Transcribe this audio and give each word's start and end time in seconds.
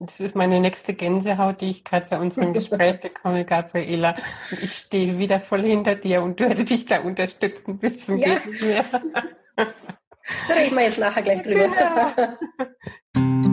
Das 0.00 0.20
ist 0.20 0.36
meine 0.36 0.60
nächste 0.60 0.92
Gänsehaut, 0.92 1.62
die 1.62 1.70
ich 1.70 1.82
gerade 1.82 2.04
bei 2.10 2.18
unserem 2.18 2.52
Gespräch 2.58 3.00
bekomme, 3.00 3.46
Gabriela. 3.46 4.16
Und 4.50 4.62
ich 4.62 4.76
stehe 4.76 5.16
wieder 5.16 5.40
voll 5.40 5.62
hinter 5.62 5.94
dir 5.94 6.20
und 6.20 6.38
du 6.38 6.44
hättest 6.44 6.68
dich 6.68 6.84
da 6.84 7.00
unterstützen 7.00 7.78
müssen. 7.80 8.18
Ja. 8.18 8.36
da 9.56 10.54
reden 10.54 10.76
wir 10.76 10.84
jetzt 10.84 10.98
nachher 10.98 11.22
gleich 11.22 11.40
drüber. 11.40 11.68
Genau. 11.68 13.46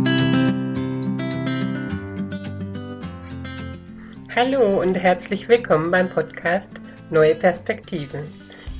Hallo 4.35 4.81
und 4.81 4.95
herzlich 4.95 5.47
willkommen 5.47 5.89
beim 5.89 6.09
Podcast 6.09 6.71
Neue 7.11 7.35
Perspektiven. 7.35 8.27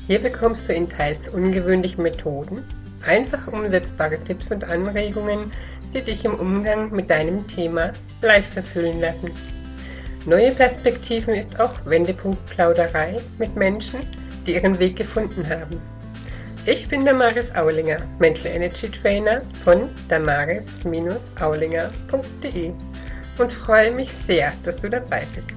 Hier 0.08 0.20
bekommst 0.20 0.68
du 0.68 0.74
in 0.74 0.90
teils 0.90 1.30
ungewöhnlichen 1.30 2.04
Methoden 2.04 2.66
einfach 3.04 3.48
umsetzbare 3.48 4.22
Tipps 4.24 4.52
und 4.52 4.64
Anregungen, 4.64 5.52
die 5.94 6.02
dich 6.02 6.26
im 6.26 6.34
Umgang 6.36 6.92
mit 6.92 7.10
deinem 7.10 7.48
Thema 7.48 7.94
leichter 8.22 8.62
fühlen 8.62 9.00
lassen. 9.02 9.32
Neue 10.26 10.52
Perspektiven 10.52 11.34
ist 11.34 11.58
auch 11.60 11.74
Wendepunkt 11.86 12.46
Plauderei 12.48 13.18
mit 13.38 13.56
Menschen, 13.56 14.00
die 14.46 14.56
ihren 14.56 14.78
Weg 14.80 14.98
gefunden 14.98 15.50
haben. 15.50 15.82
Ich 16.66 16.88
bin 16.88 17.06
Damaris 17.06 17.56
Aulinger, 17.56 17.98
Mental 18.20 18.48
Energy 18.48 18.90
Trainer 18.90 19.42
von 19.64 19.90
damaris-aulinger.de 20.10 22.72
und 23.38 23.54
freue 23.54 23.96
mich 23.96 24.12
sehr, 24.12 24.52
dass 24.64 24.76
du 24.76 24.90
dabei 24.90 25.24
bist. 25.34 25.48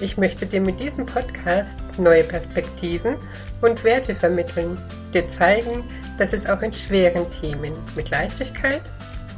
Ich 0.00 0.16
möchte 0.16 0.46
dir 0.46 0.60
mit 0.60 0.78
diesem 0.78 1.06
Podcast 1.06 1.80
neue 1.98 2.22
Perspektiven 2.24 3.16
und 3.60 3.82
Werte 3.82 4.14
vermitteln, 4.14 4.78
dir 5.12 5.28
zeigen, 5.30 5.82
dass 6.18 6.32
es 6.32 6.46
auch 6.46 6.62
in 6.62 6.72
schweren 6.72 7.26
Themen 7.40 7.72
mit 7.96 8.10
Leichtigkeit 8.10 8.82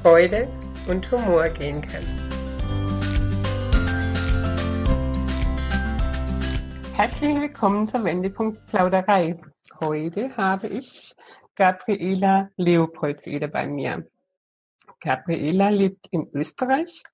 Freude 0.03 0.49
und 0.89 1.09
Humor 1.13 1.49
gehen 1.51 1.81
kann. 1.81 2.03
Herzlich 6.95 7.41
willkommen 7.41 7.89
zur 7.89 8.03
Wendepunkt 8.03 8.67
Plauderei. 8.67 9.41
Heute 9.81 10.37
habe 10.37 10.67
ich 10.67 11.15
Gabriela 11.55 12.51
Leopoldseder 12.57 13.47
bei 13.47 13.69
mir. 13.69 14.05
Gabriela 14.99 15.69
lebt 15.69 16.09
in 16.11 16.29
Österreich, 16.33 17.05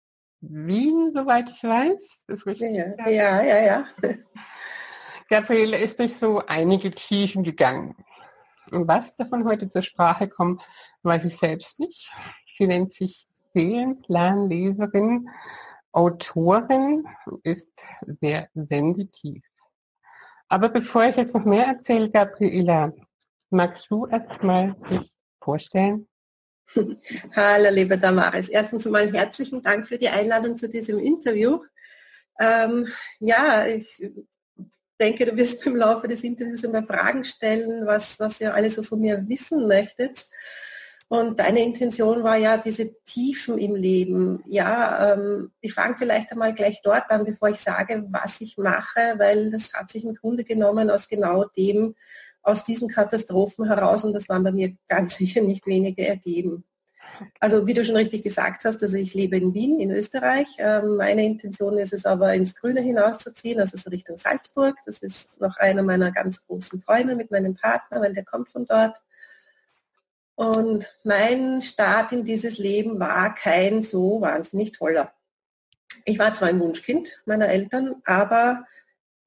Wien, 0.41 1.13
soweit 1.15 1.51
ich 1.51 1.63
weiß. 1.63 2.25
Ist 2.29 2.47
richtig? 2.47 2.73
Ja, 2.73 3.07
ja, 3.07 3.43
ja, 3.43 3.61
ja. 3.61 3.87
Gabriela 5.29 5.77
ist 5.77 5.99
durch 5.99 6.17
so 6.17 6.43
einige 6.47 6.91
Tiefen 6.91 7.43
gegangen. 7.43 7.95
Und 8.73 8.89
was 8.89 9.15
davon 9.15 9.45
heute 9.45 9.69
zur 9.69 9.83
Sprache 9.83 10.27
kommt, 10.27 10.63
weiß 11.03 11.27
ich 11.27 11.37
selbst 11.37 11.79
nicht. 11.79 12.11
Sie 12.59 12.67
nennt 12.67 12.93
sich 12.93 13.25
Seelenplanleserin, 13.55 15.31
Autorin, 15.93 17.07
ist 17.45 17.71
sehr 18.21 18.49
sensitiv. 18.53 19.45
Aber 20.49 20.69
bevor 20.69 21.05
ich 21.05 21.17
jetzt 21.17 21.35
noch 21.35 21.45
mehr 21.45 21.67
erzähle, 21.67 22.11
Gabriela, 22.11 22.93
magst 23.51 23.87
du 23.89 24.07
erstmal 24.07 24.75
dich 24.91 25.13
vorstellen? 25.41 26.09
Hallo, 27.37 27.71
liebe 27.71 27.97
Damaris. 27.97 28.49
Erstens 28.49 28.87
mal 28.87 29.11
herzlichen 29.13 29.63
Dank 29.63 29.87
für 29.87 29.97
die 29.97 30.09
Einladung 30.09 30.59
zu 30.59 30.69
diesem 30.69 30.99
Interview. 30.99 31.63
Ähm, 32.41 32.89
ja, 33.21 33.69
ich 33.69 34.05
denke, 35.01 35.27
du 35.27 35.37
wirst 35.37 35.65
im 35.65 35.77
Laufe 35.77 36.09
des 36.09 36.25
Interviews 36.25 36.65
immer 36.65 36.83
Fragen 36.83 37.25
stellen, 37.25 37.87
was, 37.87 38.19
was 38.19 38.41
ihr 38.41 38.53
alle 38.53 38.71
so 38.71 38.83
von 38.83 39.01
mir 39.01 39.29
wissen 39.29 39.69
möchtet. 39.69 40.27
Und 41.11 41.41
deine 41.41 41.65
Intention 41.65 42.23
war 42.23 42.37
ja 42.37 42.59
diese 42.59 42.95
Tiefen 43.05 43.57
im 43.57 43.75
Leben. 43.75 44.43
Ja, 44.47 45.15
ähm, 45.15 45.51
ich 45.63 45.73
fange 45.73 45.97
vielleicht 45.97 46.31
einmal 46.31 46.55
gleich 46.55 46.83
dort 46.83 47.11
an, 47.11 47.25
bevor 47.25 47.49
ich 47.49 47.61
sage, 47.61 48.05
was 48.11 48.41
ich 48.43 48.59
mache, 48.59 49.15
weil 49.17 49.51
das 49.51 49.73
hat 49.73 49.91
sich 49.91 50.05
im 50.05 50.15
Grunde 50.15 50.45
genommen 50.45 50.91
aus 50.91 51.09
genau 51.09 51.45
dem, 51.45 51.95
aus 52.43 52.65
diesen 52.65 52.89
Katastrophen 52.89 53.67
heraus, 53.67 54.05
und 54.05 54.13
das 54.13 54.29
waren 54.29 54.45
bei 54.45 54.53
mir 54.53 54.77
ganz 54.87 55.17
sicher 55.19 55.41
nicht 55.41 55.67
wenige, 55.67 56.07
ergeben. 56.07 56.65
Also 57.41 57.67
wie 57.67 57.75
du 57.75 57.85
schon 57.85 57.97
richtig 57.97 58.23
gesagt 58.23 58.65
hast, 58.65 58.83
also 58.83 58.97
ich 58.97 59.15
lebe 59.15 59.39
in 59.39 59.55
Wien, 59.55 59.81
in 59.81 59.91
Österreich. 59.91 60.47
Ähm, 60.59 60.97
meine 60.97 61.25
Intention 61.25 61.79
ist 61.79 61.93
es 61.93 62.07
aber 62.07 62.35
ins 62.35 62.55
Grüne 62.55 62.81
hinauszuziehen, 62.81 63.59
also 63.59 63.77
so 63.77 63.91
Richtung 63.91 64.19
Salzburg. 64.19 64.77
Das 64.87 64.99
ist 65.01 65.41
noch 65.41 65.57
einer 65.57 65.83
meiner 65.83 66.13
ganz 66.13 66.45
großen 66.47 66.81
Träume 66.81 67.17
mit 67.17 67.31
meinem 67.31 67.57
Partner, 67.57 68.01
weil 68.01 68.15
der 68.15 68.25
kommt 68.25 68.51
von 68.51 68.67
dort. 68.67 68.97
Und 70.39 70.95
mein 71.03 71.61
Start 71.61 72.13
in 72.13 72.25
dieses 72.25 72.59
Leben 72.59 73.01
war 73.01 73.35
kein 73.35 73.83
so 73.83 74.21
wahnsinnig 74.21 74.71
toller. 74.71 75.13
Ich 76.05 76.17
war 76.17 76.33
zwar 76.33 76.47
ein 76.47 76.61
Wunschkind 76.61 77.21
meiner 77.27 77.49
Eltern, 77.49 77.97
aber 78.05 78.65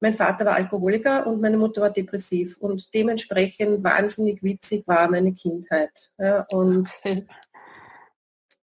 mein 0.00 0.16
Vater 0.16 0.46
war 0.46 0.54
Alkoholiker 0.54 1.26
und 1.26 1.42
meine 1.42 1.58
Mutter 1.58 1.82
war 1.82 1.90
depressiv 1.90 2.56
und 2.56 2.88
dementsprechend 2.94 3.84
wahnsinnig 3.84 4.42
witzig 4.42 4.84
war 4.86 5.06
meine 5.10 5.34
Kindheit. 5.34 6.10
Ja, 6.16 6.46
und 6.48 6.88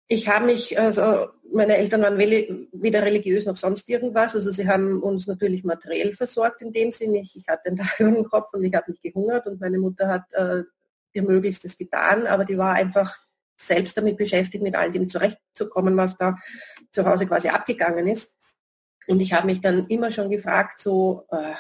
ich 0.08 0.30
habe 0.30 0.46
mich, 0.46 0.80
also 0.80 1.28
meine 1.52 1.76
Eltern 1.76 2.02
waren 2.02 2.18
weder 2.18 3.04
religiös 3.04 3.46
noch 3.46 3.58
sonst 3.58 3.90
irgendwas. 3.90 4.36
Also 4.36 4.52
sie 4.52 4.70
haben 4.70 5.04
uns 5.04 5.28
natürlich 5.28 5.66
materiell 5.66 6.16
versorgt 6.16 6.62
in 6.62 6.72
dem 6.72 6.94
Sinne. 6.94 7.20
Ich, 7.20 7.36
ich 7.36 7.46
hatte 7.50 7.68
einen 7.68 7.76
Dach 7.76 8.00
über 8.00 8.12
den 8.12 8.24
Kopf 8.24 8.54
und 8.54 8.64
ich 8.64 8.74
habe 8.74 8.90
mich 8.90 9.02
gehungert 9.02 9.48
und 9.48 9.60
meine 9.60 9.80
Mutter 9.80 10.08
hat 10.08 10.32
äh, 10.32 10.64
ihr 11.18 11.24
Möglichstes 11.24 11.78
getan, 11.78 12.28
aber 12.28 12.46
die 12.46 12.58
war 12.58 12.74
einfach 12.74 13.16
selbst 13.60 13.98
damit 13.98 14.18
beschäftigt, 14.18 14.64
mit 14.64 14.76
all 14.76 14.92
dem 14.92 15.10
zurechtzukommen, 15.10 15.98
was 15.98 16.18
da 16.18 16.38
zu 16.92 17.06
Hause 17.06 17.28
quasi 17.28 17.50
abgegangen 17.50 18.08
ist. 18.08 18.38
Und 19.08 19.20
ich 19.20 19.34
habe 19.34 19.48
mich 19.48 19.62
dann 19.62 19.88
immer 19.88 20.12
schon 20.12 20.30
gefragt, 20.30 20.80
so, 20.80 21.26
äh, 21.32 21.54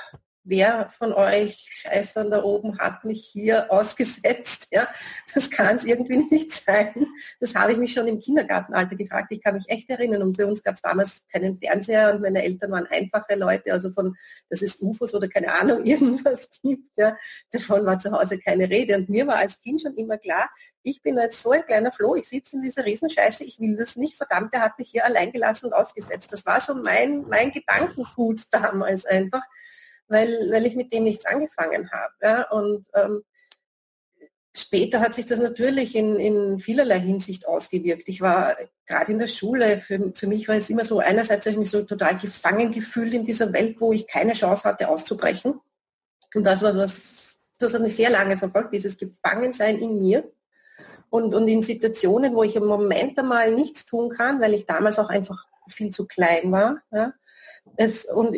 wer 0.47 0.89
von 0.89 1.13
euch 1.13 1.67
Scheißern 1.71 2.31
da 2.31 2.43
oben 2.43 2.79
hat 2.79 3.03
mich 3.03 3.25
hier 3.25 3.71
ausgesetzt? 3.71 4.67
Ja, 4.71 4.87
das 5.33 5.49
kann 5.49 5.75
es 5.75 5.83
irgendwie 5.83 6.17
nicht 6.31 6.53
sein. 6.53 7.07
Das 7.39 7.53
habe 7.55 7.73
ich 7.73 7.77
mich 7.77 7.93
schon 7.93 8.07
im 8.07 8.19
Kindergartenalter 8.19 8.95
gefragt. 8.95 9.27
Ich 9.31 9.43
kann 9.43 9.55
mich 9.55 9.67
echt 9.67 9.89
erinnern. 9.89 10.23
Und 10.23 10.37
bei 10.37 10.45
uns 10.45 10.63
gab 10.63 10.75
es 10.75 10.81
damals 10.81 11.21
keinen 11.31 11.57
Fernseher 11.57 12.13
und 12.13 12.21
meine 12.21 12.43
Eltern 12.43 12.71
waren 12.71 12.87
einfache 12.87 13.35
Leute, 13.35 13.73
also 13.73 13.91
von, 13.91 14.15
dass 14.49 14.61
es 14.61 14.81
UFOs 14.81 15.13
oder 15.13 15.27
keine 15.27 15.53
Ahnung, 15.53 15.83
irgendwas 15.85 16.49
gibt. 16.61 16.97
Ja, 16.97 17.17
davon 17.51 17.85
war 17.85 17.99
zu 17.99 18.11
Hause 18.11 18.39
keine 18.39 18.69
Rede. 18.69 18.95
Und 18.95 19.09
mir 19.09 19.27
war 19.27 19.37
als 19.37 19.61
Kind 19.61 19.81
schon 19.81 19.95
immer 19.95 20.17
klar, 20.17 20.49
ich 20.83 21.01
bin 21.01 21.17
jetzt 21.17 21.41
so 21.41 21.51
ein 21.51 21.65
kleiner 21.65 21.91
Floh, 21.91 22.15
ich 22.15 22.29
sitze 22.29 22.55
in 22.55 22.61
dieser 22.61 22.85
Riesenscheiße, 22.85 23.43
ich 23.43 23.59
will 23.59 23.75
das 23.75 23.97
nicht, 23.97 24.15
verdammt, 24.15 24.53
der 24.53 24.61
hat 24.61 24.79
mich 24.79 24.89
hier 24.89 25.03
allein 25.03 25.33
gelassen 25.33 25.65
und 25.65 25.73
ausgesetzt. 25.73 26.31
Das 26.31 26.45
war 26.45 26.61
so 26.61 26.75
mein, 26.75 27.27
mein 27.27 27.51
Gedankengut 27.51 28.43
damals 28.51 29.05
einfach 29.05 29.43
weil, 30.07 30.49
weil 30.51 30.65
ich 30.65 30.75
mit 30.75 30.91
dem 30.93 31.03
nichts 31.03 31.25
angefangen 31.25 31.89
habe. 31.91 32.13
Ja? 32.21 32.49
Und 32.51 32.87
ähm, 32.93 33.23
später 34.55 34.99
hat 34.99 35.13
sich 35.15 35.25
das 35.25 35.39
natürlich 35.39 35.95
in, 35.95 36.17
in 36.17 36.59
vielerlei 36.59 36.99
Hinsicht 36.99 37.47
ausgewirkt. 37.47 38.07
Ich 38.07 38.21
war 38.21 38.55
gerade 38.85 39.11
in 39.11 39.19
der 39.19 39.27
Schule, 39.27 39.77
für, 39.77 40.11
für 40.15 40.27
mich 40.27 40.47
war 40.47 40.55
es 40.55 40.69
immer 40.69 40.83
so, 40.83 40.99
einerseits 40.99 41.45
habe 41.45 41.53
ich 41.53 41.59
mich 41.59 41.69
so 41.69 41.83
total 41.83 42.17
gefangen 42.17 42.71
gefühlt 42.71 43.13
in 43.13 43.25
dieser 43.25 43.53
Welt, 43.53 43.77
wo 43.79 43.93
ich 43.93 44.07
keine 44.07 44.33
Chance 44.33 44.63
hatte 44.63 44.89
auszubrechen. 44.89 45.59
Und 46.33 46.43
das 46.43 46.61
war 46.61 46.75
was, 46.75 47.37
das 47.57 47.73
hat 47.73 47.81
mich 47.81 47.95
sehr 47.95 48.09
lange 48.09 48.37
verfolgt, 48.37 48.73
dieses 48.73 48.97
Gefangensein 48.97 49.77
in 49.77 49.99
mir. 49.99 50.31
Und, 51.09 51.33
und 51.33 51.47
in 51.47 51.63
Situationen, 51.63 52.35
wo 52.35 52.43
ich 52.43 52.57
im 52.57 52.65
Moment 52.65 53.17
einmal 53.17 53.53
nichts 53.53 53.85
tun 53.85 54.09
kann, 54.09 54.41
weil 54.41 54.53
ich 54.53 54.65
damals 54.65 54.99
auch 54.99 55.09
einfach 55.09 55.45
viel 55.69 55.91
zu 55.91 56.05
klein 56.05 56.51
war. 56.51 56.81
Ja. 56.91 57.13
Es, 57.77 58.05
und 58.05 58.35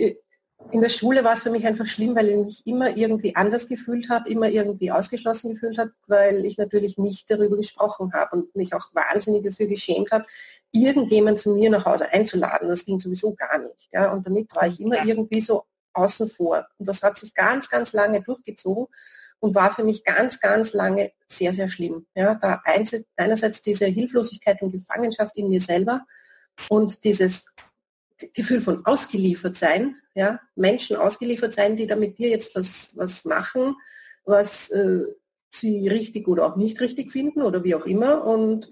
in 0.71 0.81
der 0.81 0.89
Schule 0.89 1.23
war 1.23 1.33
es 1.33 1.43
für 1.43 1.49
mich 1.49 1.65
einfach 1.65 1.87
schlimm, 1.87 2.15
weil 2.15 2.29
ich 2.29 2.35
mich 2.45 2.67
immer 2.67 2.95
irgendwie 2.95 3.35
anders 3.35 3.67
gefühlt 3.67 4.09
habe, 4.09 4.29
immer 4.29 4.49
irgendwie 4.49 4.91
ausgeschlossen 4.91 5.53
gefühlt 5.53 5.77
habe, 5.77 5.91
weil 6.05 6.45
ich 6.45 6.57
natürlich 6.57 6.97
nicht 6.97 7.29
darüber 7.31 7.57
gesprochen 7.57 8.13
habe 8.13 8.35
und 8.35 8.55
mich 8.55 8.73
auch 8.73 8.93
wahnsinnig 8.93 9.43
dafür 9.43 9.67
geschämt 9.67 10.11
habe, 10.11 10.25
irgendjemand 10.71 11.39
zu 11.39 11.53
mir 11.53 11.69
nach 11.69 11.85
Hause 11.85 12.11
einzuladen. 12.11 12.69
Das 12.69 12.85
ging 12.85 12.99
sowieso 12.99 13.33
gar 13.33 13.57
nicht. 13.57 13.89
Ja? 13.91 14.11
Und 14.11 14.27
damit 14.27 14.53
war 14.53 14.67
ich 14.67 14.79
immer 14.79 15.03
irgendwie 15.03 15.41
so 15.41 15.63
außen 15.93 16.29
vor. 16.29 16.67
Und 16.77 16.87
das 16.87 17.01
hat 17.01 17.17
sich 17.17 17.33
ganz, 17.33 17.69
ganz 17.69 17.93
lange 17.93 18.21
durchgezogen 18.21 18.87
und 19.39 19.55
war 19.55 19.73
für 19.73 19.83
mich 19.83 20.03
ganz, 20.03 20.39
ganz 20.39 20.73
lange 20.73 21.13
sehr, 21.27 21.53
sehr 21.53 21.69
schlimm. 21.69 22.05
Ja? 22.13 22.35
Da 22.35 22.61
einerseits 23.15 23.61
diese 23.63 23.85
Hilflosigkeit 23.85 24.61
und 24.61 24.71
Gefangenschaft 24.71 25.35
in 25.35 25.49
mir 25.49 25.61
selber 25.61 26.05
und 26.69 27.03
dieses 27.05 27.45
Gefühl 28.33 28.61
von 28.61 28.85
ausgeliefert 28.85 29.57
sein, 29.57 29.95
ja, 30.15 30.39
Menschen 30.55 30.97
ausgeliefert 30.97 31.53
sein, 31.53 31.75
die 31.75 31.87
da 31.87 31.95
mit 31.95 32.17
dir 32.17 32.29
jetzt 32.29 32.55
was, 32.55 32.91
was 32.95 33.25
machen, 33.25 33.75
was 34.25 34.69
äh, 34.69 35.05
sie 35.51 35.87
richtig 35.87 36.27
oder 36.27 36.45
auch 36.45 36.55
nicht 36.55 36.79
richtig 36.81 37.11
finden 37.11 37.41
oder 37.41 37.63
wie 37.63 37.75
auch 37.75 37.85
immer. 37.85 38.25
Und 38.25 38.69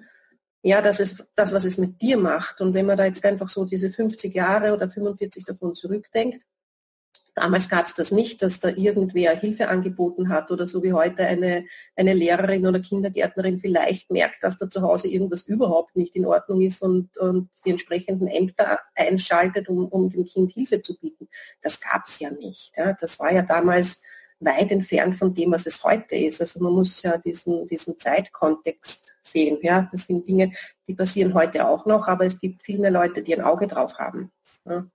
ja, 0.62 0.82
das 0.82 1.00
ist 1.00 1.26
das, 1.36 1.54
was 1.54 1.66
es 1.66 1.78
mit 1.78 2.02
dir 2.02 2.18
macht. 2.18 2.62
Und 2.62 2.74
wenn 2.74 2.86
man 2.86 2.98
da 2.98 3.06
jetzt 3.06 3.26
einfach 3.26 3.50
so 3.50 3.66
diese 3.66 3.90
50 3.90 4.34
Jahre 4.34 4.74
oder 4.74 4.90
45 4.90 5.46
davon 5.46 5.76
zurückdenkt, 5.76 6.44
Damals 7.38 7.70
gab 7.70 7.86
es 7.86 7.94
das 7.94 8.10
nicht, 8.10 8.42
dass 8.42 8.60
da 8.60 8.70
irgendwer 8.70 9.36
Hilfe 9.36 9.70
angeboten 9.70 10.30
hat 10.30 10.50
oder 10.50 10.66
so 10.66 10.82
wie 10.82 10.94
heute 10.94 11.24
eine, 11.24 11.66
eine 11.96 12.16
Lehrerin 12.16 12.66
oder 12.66 12.80
Kindergärtnerin 12.80 13.60
vielleicht 13.60 14.10
merkt, 14.10 14.42
dass 14.42 14.58
da 14.58 14.68
zu 14.68 14.82
Hause 14.82 15.08
irgendwas 15.08 15.44
überhaupt 15.44 15.96
nicht 15.96 16.16
in 16.16 16.26
Ordnung 16.26 16.62
ist 16.62 16.82
und, 16.82 17.16
und 17.20 17.52
die 17.64 17.70
entsprechenden 17.70 18.28
Ämter 18.28 18.80
einschaltet, 18.96 19.70
um, 19.70 19.88
um 19.88 20.10
dem 20.10 20.26
Kind 20.26 20.54
Hilfe 20.54 20.82
zu 20.82 20.98
bieten. 20.98 21.28
Das 21.62 21.80
gab 21.80 22.08
es 22.08 22.20
ja 22.20 22.32
nicht. 22.32 22.72
Ja. 22.76 22.94
Das 22.94 23.20
war 23.20 23.32
ja 23.32 23.44
damals 23.44 24.02
weit 24.40 24.72
entfernt 24.72 25.16
von 25.16 25.36
dem, 25.36 25.52
was 25.52 25.68
es 25.68 25.84
heute 25.84 26.16
ist. 26.16 26.42
Also 26.42 26.60
man 26.60 26.74
muss 26.74 27.04
ja 27.04 27.20
diesen, 27.20 27.68
diesen 27.68 28.00
Zeitkontext 28.00 29.14
sehen. 29.22 29.60
Ja. 29.62 29.88
Das 29.92 30.08
sind 30.08 30.28
Dinge, 30.28 30.54
die 30.88 30.96
passieren 30.96 31.36
heute 31.36 31.68
auch 31.68 31.86
noch, 31.86 32.08
aber 32.08 32.26
es 32.26 32.40
gibt 32.40 32.64
viel 32.64 32.80
mehr 32.80 32.90
Leute, 32.90 33.22
die 33.22 33.36
ein 33.36 33.46
Auge 33.46 33.68
drauf 33.68 34.00
haben. 34.00 34.32
Ja 34.66 34.88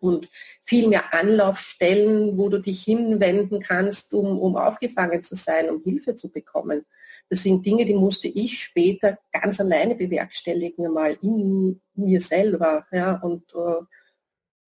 und 0.00 0.28
viel 0.64 0.88
mehr 0.88 1.14
Anlaufstellen, 1.14 2.36
wo 2.38 2.48
du 2.48 2.58
dich 2.58 2.82
hinwenden 2.82 3.60
kannst, 3.60 4.14
um, 4.14 4.38
um 4.38 4.56
aufgefangen 4.56 5.22
zu 5.22 5.36
sein, 5.36 5.70
um 5.70 5.82
Hilfe 5.82 6.16
zu 6.16 6.30
bekommen. 6.30 6.84
Das 7.30 7.42
sind 7.42 7.64
Dinge, 7.64 7.84
die 7.84 7.94
musste 7.94 8.28
ich 8.28 8.62
später 8.62 9.18
ganz 9.32 9.60
alleine 9.60 9.94
bewerkstelligen, 9.94 10.92
mal 10.92 11.18
in 11.22 11.80
mir 11.94 12.20
selber. 12.20 12.86
Ja, 12.90 13.16
und 13.16 13.52
äh, 13.54 13.84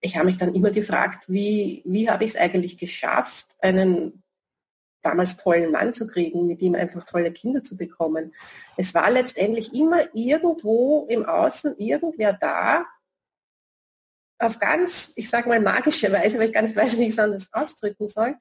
ich 0.02 0.16
habe 0.18 0.28
mich 0.28 0.38
dann 0.38 0.54
immer 0.54 0.72
gefragt, 0.72 1.24
wie, 1.28 1.82
wie 1.86 2.10
habe 2.10 2.26
ich 2.26 2.32
es 2.32 2.38
eigentlich 2.38 2.78
geschafft, 2.78 3.56
einen 3.60 4.24
damals 5.04 5.38
tollen 5.38 5.72
Mann 5.72 5.94
zu 5.94 6.08
kriegen, 6.08 6.48
mit 6.48 6.62
ihm 6.62 6.76
einfach 6.76 7.06
tolle 7.06 7.32
Kinder 7.32 7.64
zu 7.64 7.76
bekommen. 7.76 8.34
Es 8.78 8.94
war 8.94 9.12
letztendlich 9.12 9.74
immer 9.74 10.02
irgendwo 10.14 11.06
im 11.10 11.26
Außen 11.26 11.78
irgendwer 11.78 12.34
da, 12.34 12.86
auf 14.44 14.60
ganz, 14.60 15.14
ich 15.16 15.30
sage 15.30 15.50
mal 15.50 15.60
magische 15.60 16.12
Weise, 16.12 16.38
weil 16.38 16.48
ich 16.48 16.54
gar 16.54 16.62
nicht 16.62 16.76
weiß, 16.76 16.98
wie 16.98 17.04
ich 17.04 17.14
es 17.14 17.20
anders 17.20 17.48
ausdrücken 17.52 18.10
soll, 18.10 18.36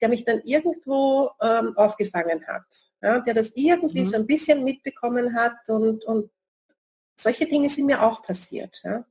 der 0.00 0.08
mich 0.08 0.24
dann 0.24 0.40
irgendwo 0.44 1.30
ähm, 1.40 1.76
aufgefangen 1.76 2.46
hat. 2.46 2.64
Ja, 3.02 3.20
der 3.20 3.34
das 3.34 3.52
irgendwie 3.54 4.00
mhm. 4.00 4.04
so 4.04 4.16
ein 4.16 4.26
bisschen 4.26 4.64
mitbekommen 4.64 5.34
hat 5.34 5.68
und, 5.68 6.04
und 6.04 6.30
solche 7.18 7.46
Dinge 7.46 7.68
sind 7.68 7.86
mir 7.86 8.02
auch 8.02 8.22
passiert. 8.22 8.80
Ja. 8.84 9.04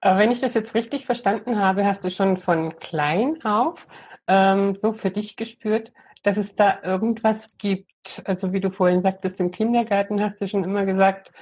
Aber 0.00 0.18
wenn 0.18 0.32
ich 0.32 0.40
das 0.40 0.54
jetzt 0.54 0.74
richtig 0.74 1.06
verstanden 1.06 1.60
habe, 1.60 1.86
hast 1.86 2.02
du 2.02 2.10
schon 2.10 2.36
von 2.36 2.76
klein 2.78 3.42
auf 3.44 3.86
ähm, 4.26 4.74
so 4.74 4.92
für 4.92 5.10
dich 5.10 5.36
gespürt, 5.36 5.92
dass 6.22 6.36
es 6.36 6.54
da 6.54 6.80
irgendwas 6.82 7.56
gibt. 7.58 8.22
Also 8.24 8.52
wie 8.52 8.60
du 8.60 8.70
vorhin 8.70 9.02
sagtest, 9.02 9.40
im 9.40 9.50
Kindergarten 9.50 10.22
hast 10.22 10.40
du 10.40 10.48
schon 10.48 10.64
immer 10.64 10.84
gesagt, 10.84 11.32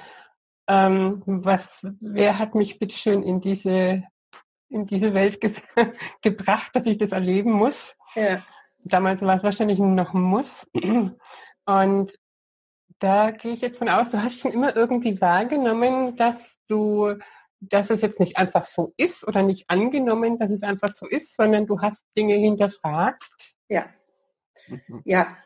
ähm, 0.67 1.23
was, 1.25 1.85
wer 1.99 2.39
hat 2.39 2.55
mich 2.55 2.79
bitteschön 2.79 3.23
in 3.23 3.41
diese, 3.41 4.03
in 4.69 4.85
diese 4.85 5.13
Welt 5.13 5.41
ge 5.41 5.53
gebracht, 6.21 6.75
dass 6.75 6.85
ich 6.85 6.97
das 6.97 7.11
erleben 7.11 7.51
muss? 7.51 7.97
Ja. 8.15 8.43
Damals 8.83 9.21
war 9.21 9.35
es 9.35 9.43
wahrscheinlich 9.43 9.79
noch 9.79 10.13
ein 10.13 10.21
Muss. 10.21 10.69
Und 11.65 12.19
da 12.99 13.31
gehe 13.31 13.53
ich 13.53 13.61
jetzt 13.61 13.79
von 13.79 13.89
aus, 13.89 14.11
du 14.11 14.21
hast 14.21 14.39
schon 14.39 14.51
immer 14.51 14.75
irgendwie 14.75 15.19
wahrgenommen, 15.21 16.15
dass 16.15 16.59
du, 16.67 17.15
dass 17.59 17.89
es 17.89 18.01
jetzt 18.01 18.19
nicht 18.19 18.37
einfach 18.37 18.65
so 18.65 18.93
ist 18.97 19.27
oder 19.27 19.43
nicht 19.43 19.69
angenommen, 19.69 20.37
dass 20.37 20.51
es 20.51 20.63
einfach 20.63 20.89
so 20.89 21.07
ist, 21.07 21.35
sondern 21.35 21.65
du 21.65 21.81
hast 21.81 22.05
Dinge 22.15 22.35
hinterfragt. 22.35 23.55
Ja. 23.69 23.85
Mhm. 24.67 25.01
Ja, 25.05 25.37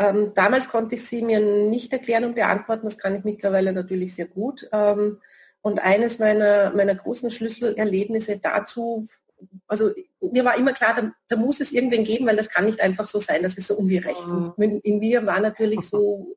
ähm, 0.00 0.32
damals 0.34 0.70
konnte 0.70 0.94
ich 0.94 1.06
sie 1.06 1.20
mir 1.20 1.40
nicht 1.40 1.92
erklären 1.92 2.24
und 2.24 2.34
beantworten, 2.34 2.86
das 2.86 2.96
kann 2.96 3.14
ich 3.14 3.24
mittlerweile 3.24 3.70
natürlich 3.74 4.14
sehr 4.14 4.26
gut. 4.26 4.66
Ähm, 4.72 5.18
und 5.60 5.78
eines 5.78 6.18
meiner, 6.18 6.72
meiner 6.74 6.94
großen 6.94 7.30
Schlüsselerlebnisse 7.30 8.38
dazu, 8.38 9.06
also 9.68 9.90
mir 10.20 10.42
war 10.46 10.56
immer 10.56 10.72
klar, 10.72 10.94
da, 10.96 11.12
da, 11.28 11.36
muss 11.36 11.60
es 11.60 11.70
irgendwen 11.70 12.04
geben, 12.04 12.26
weil 12.26 12.36
das 12.36 12.48
kann 12.48 12.64
nicht 12.64 12.80
einfach 12.80 13.06
so 13.06 13.18
sein, 13.18 13.42
das 13.42 13.58
ist 13.58 13.66
so 13.66 13.74
ungerecht. 13.74 14.26
Mhm. 14.26 14.54
In, 14.56 14.80
in 14.80 14.98
mir 15.00 15.26
war 15.26 15.38
natürlich 15.38 15.80
so, 15.82 16.34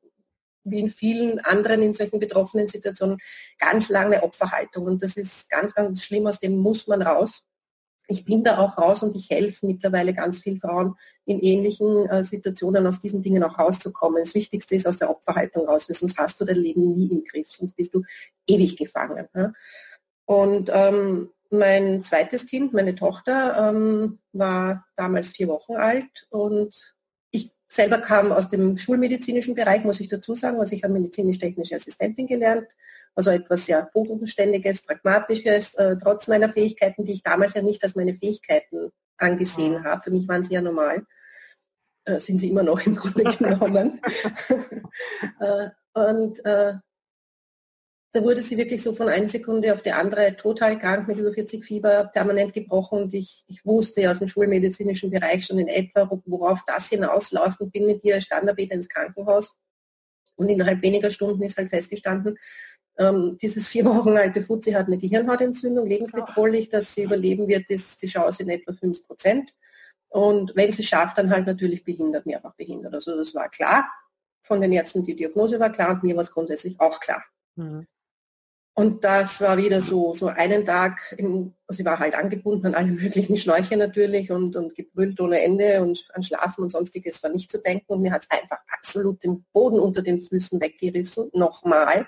wie 0.65 0.79
in 0.79 0.89
vielen 0.89 1.39
anderen 1.39 1.81
in 1.81 1.93
solchen 1.93 2.19
betroffenen 2.19 2.67
Situationen, 2.67 3.17
ganz 3.59 3.87
lange 3.87 4.23
Opferhaltung. 4.23 4.85
Und 4.85 5.03
das 5.03 5.15
ist 5.15 5.49
ganz, 5.49 5.73
ganz 5.73 6.03
schlimm, 6.03 6.27
aus 6.27 6.41
dem 6.41 6.57
muss 6.57 6.87
man 6.87 7.01
raus 7.01 7.43
ich 8.07 8.25
bin 8.25 8.43
da 8.43 8.57
auch 8.57 8.77
raus 8.77 9.01
und 9.03 9.15
ich 9.15 9.29
helfe 9.29 9.65
mittlerweile 9.65 10.13
ganz 10.13 10.41
vielen 10.41 10.59
Frauen 10.59 10.95
in 11.25 11.39
ähnlichen 11.39 12.07
äh, 12.09 12.23
Situationen 12.23 12.85
aus 12.85 12.99
diesen 12.99 13.21
Dingen 13.21 13.43
auch 13.43 13.57
rauszukommen. 13.57 14.23
Das 14.23 14.35
Wichtigste 14.35 14.75
ist 14.75 14.87
aus 14.87 14.97
der 14.97 15.09
Opferhaltung 15.09 15.67
raus, 15.67 15.87
weil 15.87 15.95
sonst 15.95 16.17
hast 16.17 16.39
du 16.41 16.45
dein 16.45 16.57
Leben 16.57 16.93
nie 16.93 17.07
im 17.07 17.23
Griff, 17.23 17.51
sonst 17.51 17.75
bist 17.75 17.93
du 17.95 18.03
ewig 18.45 18.75
gefangen. 18.75 19.27
Ja? 19.33 19.53
Und 20.25 20.69
ähm, 20.73 21.29
mein 21.49 22.03
zweites 22.03 22.47
Kind, 22.47 22.73
meine 22.73 22.95
Tochter, 22.95 23.69
ähm, 23.69 24.19
war 24.33 24.85
damals 24.95 25.29
vier 25.29 25.47
Wochen 25.47 25.75
alt 25.75 26.27
und 26.29 26.95
ich 27.31 27.51
selber 27.69 27.99
kam 27.99 28.31
aus 28.31 28.49
dem 28.49 28.77
schulmedizinischen 28.77 29.55
Bereich, 29.55 29.83
muss 29.83 29.99
ich 29.99 30.09
dazu 30.09 30.35
sagen. 30.35 30.59
Also 30.59 30.75
ich 30.75 30.83
habe 30.83 30.93
medizinisch-technische 30.93 31.75
Assistentin 31.75 32.27
gelernt 32.27 32.67
also 33.15 33.29
etwas 33.29 33.65
sehr 33.65 33.89
bodenständiges, 33.93 34.83
pragmatisches, 34.83 35.75
äh, 35.75 35.95
trotz 36.01 36.27
meiner 36.27 36.49
Fähigkeiten, 36.49 37.05
die 37.05 37.13
ich 37.13 37.23
damals 37.23 37.53
ja 37.53 37.61
nicht 37.61 37.83
als 37.83 37.95
meine 37.95 38.15
Fähigkeiten 38.15 38.91
angesehen 39.17 39.73
mhm. 39.73 39.83
habe. 39.83 40.01
Für 40.03 40.11
mich 40.11 40.27
waren 40.27 40.43
sie 40.43 40.53
ja 40.53 40.61
normal. 40.61 41.05
Äh, 42.05 42.19
sind 42.19 42.39
sie 42.39 42.49
immer 42.49 42.63
noch 42.63 42.85
im 42.85 42.95
Grunde 42.95 43.23
genommen. 43.37 44.01
äh, 45.39 45.69
und 45.93 46.43
äh, 46.45 46.73
da 48.15 48.21
wurde 48.21 48.43
sie 48.43 48.57
wirklich 48.57 48.83
so 48.83 48.93
von 48.93 49.09
einer 49.09 49.27
Sekunde 49.27 49.73
auf 49.73 49.81
die 49.81 49.91
andere 49.91 50.35
total 50.35 50.77
krank 50.77 51.07
mit 51.07 51.17
über 51.17 51.33
40 51.33 51.65
Fieber, 51.65 52.11
permanent 52.13 52.53
gebrochen 52.53 53.03
und 53.03 53.13
ich, 53.13 53.43
ich 53.47 53.65
wusste 53.65 54.01
ja 54.01 54.11
aus 54.11 54.19
dem 54.19 54.27
schulmedizinischen 54.27 55.09
Bereich 55.09 55.45
schon 55.45 55.57
in 55.57 55.67
etwa, 55.67 56.07
worauf 56.25 56.61
das 56.67 56.89
hinausläuft 56.89 57.59
und 57.59 57.71
bin 57.71 57.87
mit 57.87 58.03
ihr 58.03 58.21
Standardbeter 58.21 58.75
ins 58.75 58.87
Krankenhaus. 58.87 59.57
Und 60.35 60.49
innerhalb 60.49 60.81
weniger 60.81 61.09
Stunden 61.09 61.41
ist 61.43 61.57
halt 61.57 61.69
festgestanden, 61.69 62.37
ähm, 62.97 63.37
dieses 63.41 63.67
vier 63.67 63.85
Wochen 63.85 64.17
alte 64.17 64.43
Fuzzi 64.43 64.71
hat 64.71 64.87
eine 64.87 64.97
Gehirnhautentzündung, 64.97 65.87
lebensbedrohlich, 65.87 66.69
dass 66.69 66.93
sie 66.93 67.03
überleben 67.03 67.47
wird, 67.47 67.69
ist 67.69 68.01
die 68.01 68.07
Chance 68.07 68.43
in 68.43 68.49
etwa 68.49 68.73
5 68.73 69.07
Prozent. 69.07 69.53
Und 70.09 70.55
wenn 70.55 70.71
sie 70.71 70.83
schafft, 70.83 71.17
dann 71.17 71.31
halt 71.31 71.47
natürlich 71.47 71.83
behindert, 71.83 72.25
mehrfach 72.25 72.53
behindert. 72.53 72.93
Also 72.93 73.17
das 73.17 73.33
war 73.33 73.49
klar. 73.49 73.89
Von 74.41 74.61
den 74.61 74.71
Ärzten 74.71 75.03
die 75.03 75.15
Diagnose 75.15 75.59
war 75.59 75.71
klar 75.71 75.91
und 75.91 76.03
mir 76.03 76.15
war 76.15 76.23
es 76.23 76.31
grundsätzlich 76.31 76.79
auch 76.79 76.99
klar. 76.99 77.23
Mhm. 77.55 77.87
Und 78.75 79.03
das 79.03 79.39
war 79.41 79.57
wieder 79.57 79.81
so, 79.83 80.15
so 80.15 80.27
einen 80.27 80.65
Tag, 80.65 81.13
im, 81.17 81.53
also 81.67 81.77
sie 81.77 81.85
war 81.85 81.99
halt 81.99 82.15
angebunden 82.15 82.65
an 82.67 82.75
alle 82.75 82.91
möglichen 82.91 83.37
Schläuche 83.37 83.77
natürlich 83.77 84.31
und, 84.31 84.55
und 84.55 84.73
gebrüllt 84.73 85.19
ohne 85.21 85.41
Ende 85.43 85.81
und 85.81 86.07
an 86.13 86.23
Schlafen 86.23 86.63
und 86.63 86.71
sonstiges 86.71 87.21
war 87.21 87.29
nicht 87.29 87.51
zu 87.51 87.59
denken 87.59 87.93
und 87.93 88.01
mir 88.01 88.11
hat 88.11 88.23
es 88.23 88.31
einfach 88.31 88.57
absolut 88.75 89.23
den 89.23 89.45
Boden 89.53 89.79
unter 89.79 90.01
den 90.01 90.21
Füßen 90.21 90.59
weggerissen, 90.59 91.29
nochmal. 91.33 92.07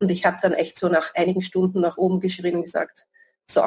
Und 0.00 0.10
ich 0.10 0.24
habe 0.24 0.38
dann 0.42 0.52
echt 0.52 0.78
so 0.78 0.88
nach 0.88 1.14
einigen 1.14 1.42
Stunden 1.42 1.80
nach 1.80 1.96
oben 1.96 2.20
geschrien 2.20 2.56
und 2.56 2.62
gesagt, 2.62 3.06
so, 3.50 3.64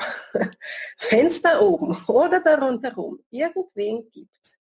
wenn 1.09 1.27
es 1.27 1.41
da 1.41 1.59
oben 1.59 1.97
oder 2.07 2.39
da 2.39 2.55
rundherum 2.55 3.19
irgendwen 3.29 4.09
gibt, 4.11 4.59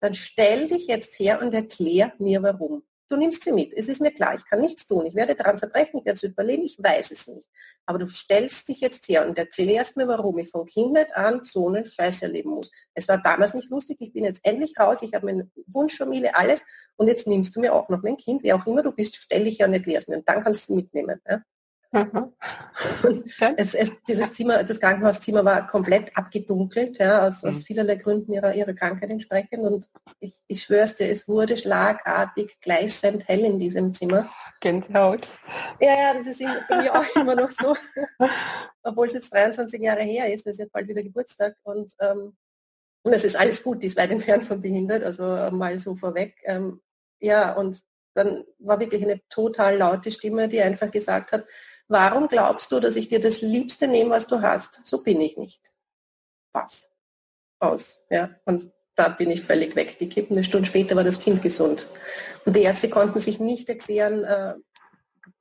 dann 0.00 0.14
stell 0.14 0.68
dich 0.68 0.86
jetzt 0.86 1.18
her 1.18 1.40
und 1.40 1.54
erklär 1.54 2.12
mir 2.18 2.42
warum. 2.42 2.82
Du 3.10 3.16
nimmst 3.16 3.42
sie 3.42 3.52
mit. 3.52 3.72
Es 3.72 3.88
ist 3.88 4.02
mir 4.02 4.10
klar, 4.12 4.34
ich 4.34 4.44
kann 4.44 4.60
nichts 4.60 4.86
tun. 4.86 5.06
Ich 5.06 5.14
werde 5.14 5.34
daran 5.34 5.56
zerbrechen, 5.56 5.98
ich 5.98 6.04
werde 6.04 6.16
es 6.16 6.22
überleben, 6.22 6.64
ich 6.64 6.78
weiß 6.78 7.10
es 7.10 7.26
nicht. 7.26 7.48
Aber 7.86 7.98
du 7.98 8.06
stellst 8.06 8.68
dich 8.68 8.80
jetzt 8.80 9.08
her 9.08 9.26
und 9.26 9.38
erklärst 9.38 9.96
mir, 9.96 10.06
warum 10.06 10.38
ich 10.38 10.50
von 10.50 10.66
Kindheit 10.66 11.16
an 11.16 11.42
so 11.42 11.68
einen 11.68 11.86
Scheiß 11.86 12.22
erleben 12.22 12.50
muss. 12.50 12.70
Es 12.92 13.08
war 13.08 13.16
damals 13.16 13.54
nicht 13.54 13.70
lustig, 13.70 13.96
ich 14.00 14.12
bin 14.12 14.24
jetzt 14.24 14.40
endlich 14.42 14.74
raus, 14.78 15.00
ich 15.00 15.14
habe 15.14 15.24
meine 15.24 15.50
Wunschfamilie, 15.68 16.34
alles. 16.34 16.60
Und 16.96 17.08
jetzt 17.08 17.26
nimmst 17.26 17.56
du 17.56 17.60
mir 17.60 17.74
auch 17.74 17.88
noch 17.88 18.02
mein 18.02 18.18
Kind, 18.18 18.42
wer 18.42 18.56
auch 18.56 18.66
immer 18.66 18.82
du 18.82 18.92
bist, 18.92 19.16
stell 19.16 19.44
dich 19.44 19.58
her 19.58 19.68
und 19.68 19.72
erklärst 19.72 20.08
mir. 20.08 20.18
Und 20.18 20.28
dann 20.28 20.44
kannst 20.44 20.68
du 20.68 20.74
mitnehmen. 20.74 21.18
Ja? 21.26 21.40
Mhm. 21.90 22.32
Es, 23.56 23.74
es, 23.74 23.92
dieses 24.06 24.32
Zimmer, 24.34 24.62
das 24.62 24.80
Krankenhauszimmer 24.80 25.44
war 25.44 25.66
komplett 25.66 26.16
abgedunkelt, 26.16 26.98
ja, 26.98 27.26
aus, 27.26 27.42
mhm. 27.42 27.50
aus 27.50 27.64
vielerlei 27.64 27.96
Gründen 27.96 28.32
ihrer, 28.32 28.54
ihrer 28.54 28.74
Krankheit 28.74 29.10
entsprechend. 29.10 29.60
Und 29.60 29.88
ich, 30.20 30.34
ich 30.46 30.62
schwör's 30.62 30.96
dir, 30.96 31.08
es 31.10 31.26
wurde 31.28 31.56
schlagartig 31.56 32.58
gleißend 32.60 33.26
hell 33.26 33.40
in 33.40 33.58
diesem 33.58 33.94
Zimmer. 33.94 34.30
Gänsehaut. 34.60 35.30
Ja, 35.80 35.94
ja, 35.94 36.14
das 36.14 36.26
ist 36.26 36.42
bei 36.68 36.82
mir 36.82 36.94
auch 36.94 37.16
immer 37.16 37.34
noch 37.34 37.50
so. 37.50 37.76
Obwohl 38.82 39.06
es 39.06 39.14
jetzt 39.14 39.32
23 39.32 39.80
Jahre 39.80 40.02
her 40.02 40.32
ist, 40.32 40.46
es 40.46 40.54
ist 40.54 40.58
jetzt 40.58 40.72
bald 40.72 40.88
wieder 40.88 41.02
Geburtstag. 41.02 41.56
Und, 41.62 41.92
ähm, 42.00 42.36
und 43.02 43.12
es 43.12 43.24
ist 43.24 43.36
alles 43.36 43.62
gut, 43.62 43.82
die 43.82 43.86
ist 43.86 43.96
weit 43.96 44.10
entfernt 44.10 44.44
von 44.44 44.60
behindert, 44.60 45.04
also 45.04 45.22
mal 45.50 45.78
so 45.78 45.94
vorweg. 45.94 46.36
Ähm, 46.44 46.80
ja, 47.20 47.52
und 47.52 47.82
dann 48.14 48.44
war 48.58 48.80
wirklich 48.80 49.02
eine 49.02 49.20
total 49.28 49.76
laute 49.76 50.10
Stimme, 50.10 50.48
die 50.48 50.60
einfach 50.60 50.90
gesagt 50.90 51.32
hat, 51.32 51.46
Warum 51.88 52.28
glaubst 52.28 52.70
du, 52.70 52.80
dass 52.80 52.96
ich 52.96 53.08
dir 53.08 53.20
das 53.20 53.40
Liebste 53.40 53.88
nehme, 53.88 54.10
was 54.10 54.26
du 54.26 54.42
hast? 54.42 54.80
So 54.84 55.02
bin 55.02 55.20
ich 55.20 55.36
nicht. 55.36 55.60
Paff. 56.52 56.86
Aus. 57.60 58.04
Ja. 58.10 58.30
Und 58.44 58.70
da 58.94 59.08
bin 59.08 59.30
ich 59.30 59.42
völlig 59.42 59.74
weggekippt. 59.74 60.30
Eine 60.30 60.44
Stunde 60.44 60.66
später 60.66 60.96
war 60.96 61.04
das 61.04 61.20
Kind 61.20 61.40
gesund. 61.40 61.86
Und 62.44 62.54
die 62.54 62.62
Ärzte 62.62 62.88
konnten 62.88 63.20
sich 63.20 63.40
nicht 63.40 63.68
erklären, 63.68 64.24
äh, 64.24 64.54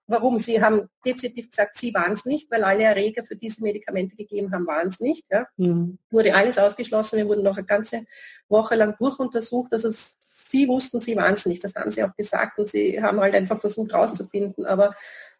warum. 0.08 0.38
Sie 0.38 0.62
haben 0.62 0.90
dezidiert 1.06 1.52
gesagt, 1.52 1.78
sie 1.78 1.94
waren 1.94 2.14
es 2.14 2.26
nicht, 2.26 2.50
weil 2.50 2.64
alle 2.64 2.84
Erreger 2.84 3.26
für 3.26 3.36
diese 3.36 3.62
Medikamente 3.62 4.16
gegeben 4.16 4.52
haben, 4.54 4.66
waren 4.68 4.88
es 4.88 5.00
nicht. 5.00 5.26
Ja. 5.30 5.48
Mhm. 5.58 5.98
Wurde 6.10 6.34
alles 6.34 6.58
ausgeschlossen, 6.58 7.18
wir 7.18 7.28
wurden 7.28 7.44
noch 7.44 7.58
eine 7.58 7.66
ganze 7.66 8.06
Woche 8.48 8.76
lang 8.76 8.96
durchuntersucht. 8.98 9.74
Also 9.74 9.90
sie 9.92 10.68
wussten, 10.68 11.02
sie 11.02 11.16
waren 11.16 11.34
es 11.34 11.46
nicht. 11.46 11.64
Das 11.64 11.76
haben 11.76 11.92
sie 11.92 12.04
auch 12.04 12.16
gesagt 12.16 12.60
und 12.60 12.70
sie 12.70 13.02
haben 13.02 13.20
halt 13.20 13.36
einfach 13.36 13.60
versucht 13.60 13.94
rauszufinden. 13.94 14.66
Aber 14.66 14.94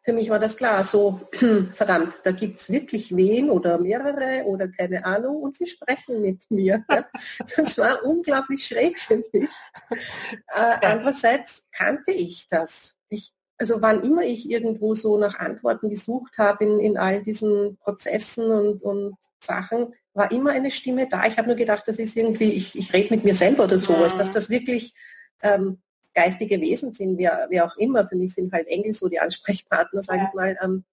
für 0.08 0.14
mich 0.14 0.30
war 0.30 0.40
das 0.40 0.56
klar, 0.56 0.86
so 0.86 1.20
verdammt, 1.74 2.14
da 2.24 2.32
gibt 2.32 2.62
es 2.62 2.72
wirklich 2.72 3.14
wen 3.14 3.50
oder 3.50 3.78
mehrere 3.78 4.46
oder 4.46 4.70
keine 4.70 5.04
Ahnung 5.04 5.42
und 5.42 5.58
sie 5.58 5.68
sprechen 5.68 6.22
mit 6.22 6.50
mir. 6.50 6.86
Das 7.58 7.78
war 7.78 8.04
unglaublich 8.06 8.66
schräg 8.66 9.00
für 9.00 9.18
mich. 9.18 9.50
Äh, 9.92 10.86
andererseits 10.86 11.64
kannte 11.74 12.12
ich 12.12 12.48
das. 12.50 12.96
Ich, 13.10 13.34
also 13.58 13.82
wann 13.82 14.02
immer 14.04 14.22
ich 14.22 14.50
irgendwo 14.50 14.96
so 14.96 15.18
nach 15.18 15.40
Antworten 15.40 15.90
gesucht 15.90 16.38
habe 16.38 16.64
in, 16.64 16.80
in 16.80 16.98
all 16.98 17.22
diesen 17.22 17.78
Prozessen 17.78 18.50
und, 18.50 18.82
und 18.84 19.18
Sachen, 19.42 19.94
war 20.14 20.32
immer 20.32 20.52
eine 20.52 20.72
Stimme 20.72 21.10
da. 21.10 21.26
Ich 21.26 21.38
habe 21.38 21.48
nur 21.50 21.58
gedacht, 21.58 21.84
das 21.86 22.00
ist 22.00 22.16
irgendwie, 22.16 22.54
ich, 22.54 22.78
ich 22.78 22.94
rede 22.94 23.14
mit 23.14 23.26
mir 23.26 23.36
selber 23.36 23.66
oder 23.66 23.78
sowas, 23.78 24.16
dass 24.16 24.32
das 24.32 24.50
wirklich 24.50 24.94
ähm, 25.42 25.80
geistige 26.18 26.60
Wesen 26.60 26.96
sind, 26.96 27.20
wie, 27.20 27.30
wie 27.50 27.62
auch 27.62 27.78
immer, 27.78 28.08
für 28.08 28.16
mich 28.16 28.34
sind 28.34 28.52
halt 28.52 28.68
Engel 28.68 28.96
so 28.96 29.08
die 29.08 29.20
Ansprechpartner, 29.20 30.02
sage 30.02 30.20
ja. 30.20 30.28
ich 30.28 30.34
mal, 30.34 30.58
ähm, 30.64 30.84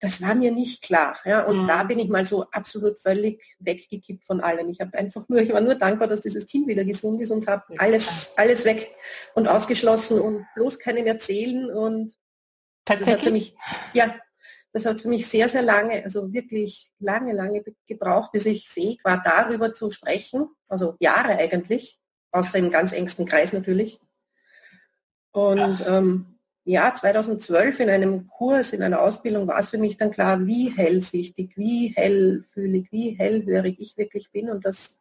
das 0.00 0.20
war 0.20 0.34
mir 0.34 0.52
nicht 0.52 0.82
klar. 0.82 1.18
Ja? 1.24 1.44
Und 1.44 1.62
mhm. 1.62 1.68
da 1.68 1.82
bin 1.84 1.98
ich 1.98 2.08
mal 2.08 2.26
so 2.26 2.44
absolut 2.50 2.98
völlig 2.98 3.42
weggekippt 3.58 4.26
von 4.26 4.40
allem. 4.40 4.68
Ich 4.68 4.80
habe 4.80 4.96
einfach 4.98 5.26
nur, 5.28 5.40
ich 5.40 5.52
war 5.52 5.62
nur 5.62 5.74
dankbar, 5.76 6.08
dass 6.08 6.20
dieses 6.20 6.46
Kind 6.46 6.68
wieder 6.68 6.84
gesund 6.84 7.22
ist 7.22 7.30
und 7.30 7.46
habe 7.46 7.64
alles, 7.78 8.32
alles 8.36 8.66
weg 8.66 8.94
und 9.34 9.48
ausgeschlossen 9.48 10.20
und 10.20 10.46
bloß 10.54 10.78
keinem 10.78 11.06
erzählen. 11.06 11.70
Und 11.70 12.14
das 12.84 13.06
hat 13.06 13.20
für 13.20 13.30
mich, 13.30 13.54
ja, 13.94 14.14
das 14.72 14.84
hat 14.84 15.00
für 15.00 15.08
mich 15.08 15.26
sehr, 15.26 15.48
sehr 15.48 15.62
lange, 15.62 16.04
also 16.04 16.32
wirklich 16.32 16.92
lange, 16.98 17.32
lange 17.32 17.62
gebraucht, 17.86 18.32
bis 18.32 18.44
ich 18.44 18.68
fähig 18.68 19.00
war, 19.04 19.22
darüber 19.22 19.72
zu 19.72 19.90
sprechen. 19.90 20.48
Also 20.68 20.96
Jahre 21.00 21.38
eigentlich, 21.38 21.98
außer 22.30 22.58
im 22.58 22.70
ganz 22.70 22.92
engsten 22.92 23.24
Kreis 23.24 23.54
natürlich. 23.54 24.00
Und 25.32 25.84
ähm, 25.86 26.26
ja, 26.64 26.94
2012 26.94 27.80
in 27.80 27.90
einem 27.90 28.28
Kurs, 28.28 28.72
in 28.72 28.82
einer 28.82 29.00
Ausbildung 29.00 29.46
war 29.46 29.58
es 29.58 29.70
für 29.70 29.78
mich 29.78 29.96
dann 29.96 30.10
klar, 30.10 30.46
wie 30.46 30.70
hellsichtig, 30.76 31.56
wie 31.56 31.92
hellfühlig, 31.96 32.88
wie 32.90 33.10
hellhörig 33.10 33.76
ich 33.78 33.96
wirklich 33.96 34.30
bin. 34.30 34.50
Und 34.50 34.64
das 34.64 34.96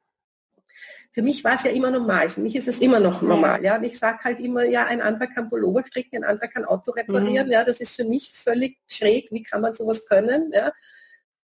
für 1.12 1.24
mich 1.24 1.43
war 1.43 1.55
es 1.55 1.63
ja 1.63 1.71
immer 1.71 1.91
normal. 1.91 2.29
Für 2.29 2.39
mich 2.39 2.55
ist 2.55 2.67
es 2.67 2.79
immer 2.79 3.00
noch 3.00 3.21
normal. 3.21 3.63
Ja, 3.63 3.77
und 3.77 3.83
ich 3.83 3.98
sage 3.98 4.19
halt 4.24 4.39
immer, 4.39 4.63
ja, 4.63 4.86
ein 4.86 5.01
anderer 5.01 5.27
kann 5.27 5.50
Pullover 5.50 5.83
stricken, 5.86 6.17
ein 6.17 6.24
anderer 6.24 6.48
kann 6.48 6.65
Auto 6.65 6.91
reparieren. 6.91 7.48
Mhm. 7.48 7.53
Ja, 7.53 7.63
das 7.63 7.79
ist 7.79 7.95
für 7.95 8.05
mich 8.05 8.31
völlig 8.33 8.77
schräg. 8.88 9.29
Wie 9.31 9.43
kann 9.43 9.62
man 9.62 9.74
sowas 9.74 10.05
können? 10.05 10.51
Ja, 10.53 10.71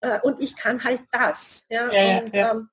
äh, 0.01 0.19
und 0.21 0.41
ich 0.41 0.55
kann 0.55 0.83
halt 0.83 1.01
das. 1.11 1.65
Ja, 1.69 1.91
ja 1.91 2.19
und 2.19 2.33
ja. 2.33 2.51
Ähm, 2.51 2.69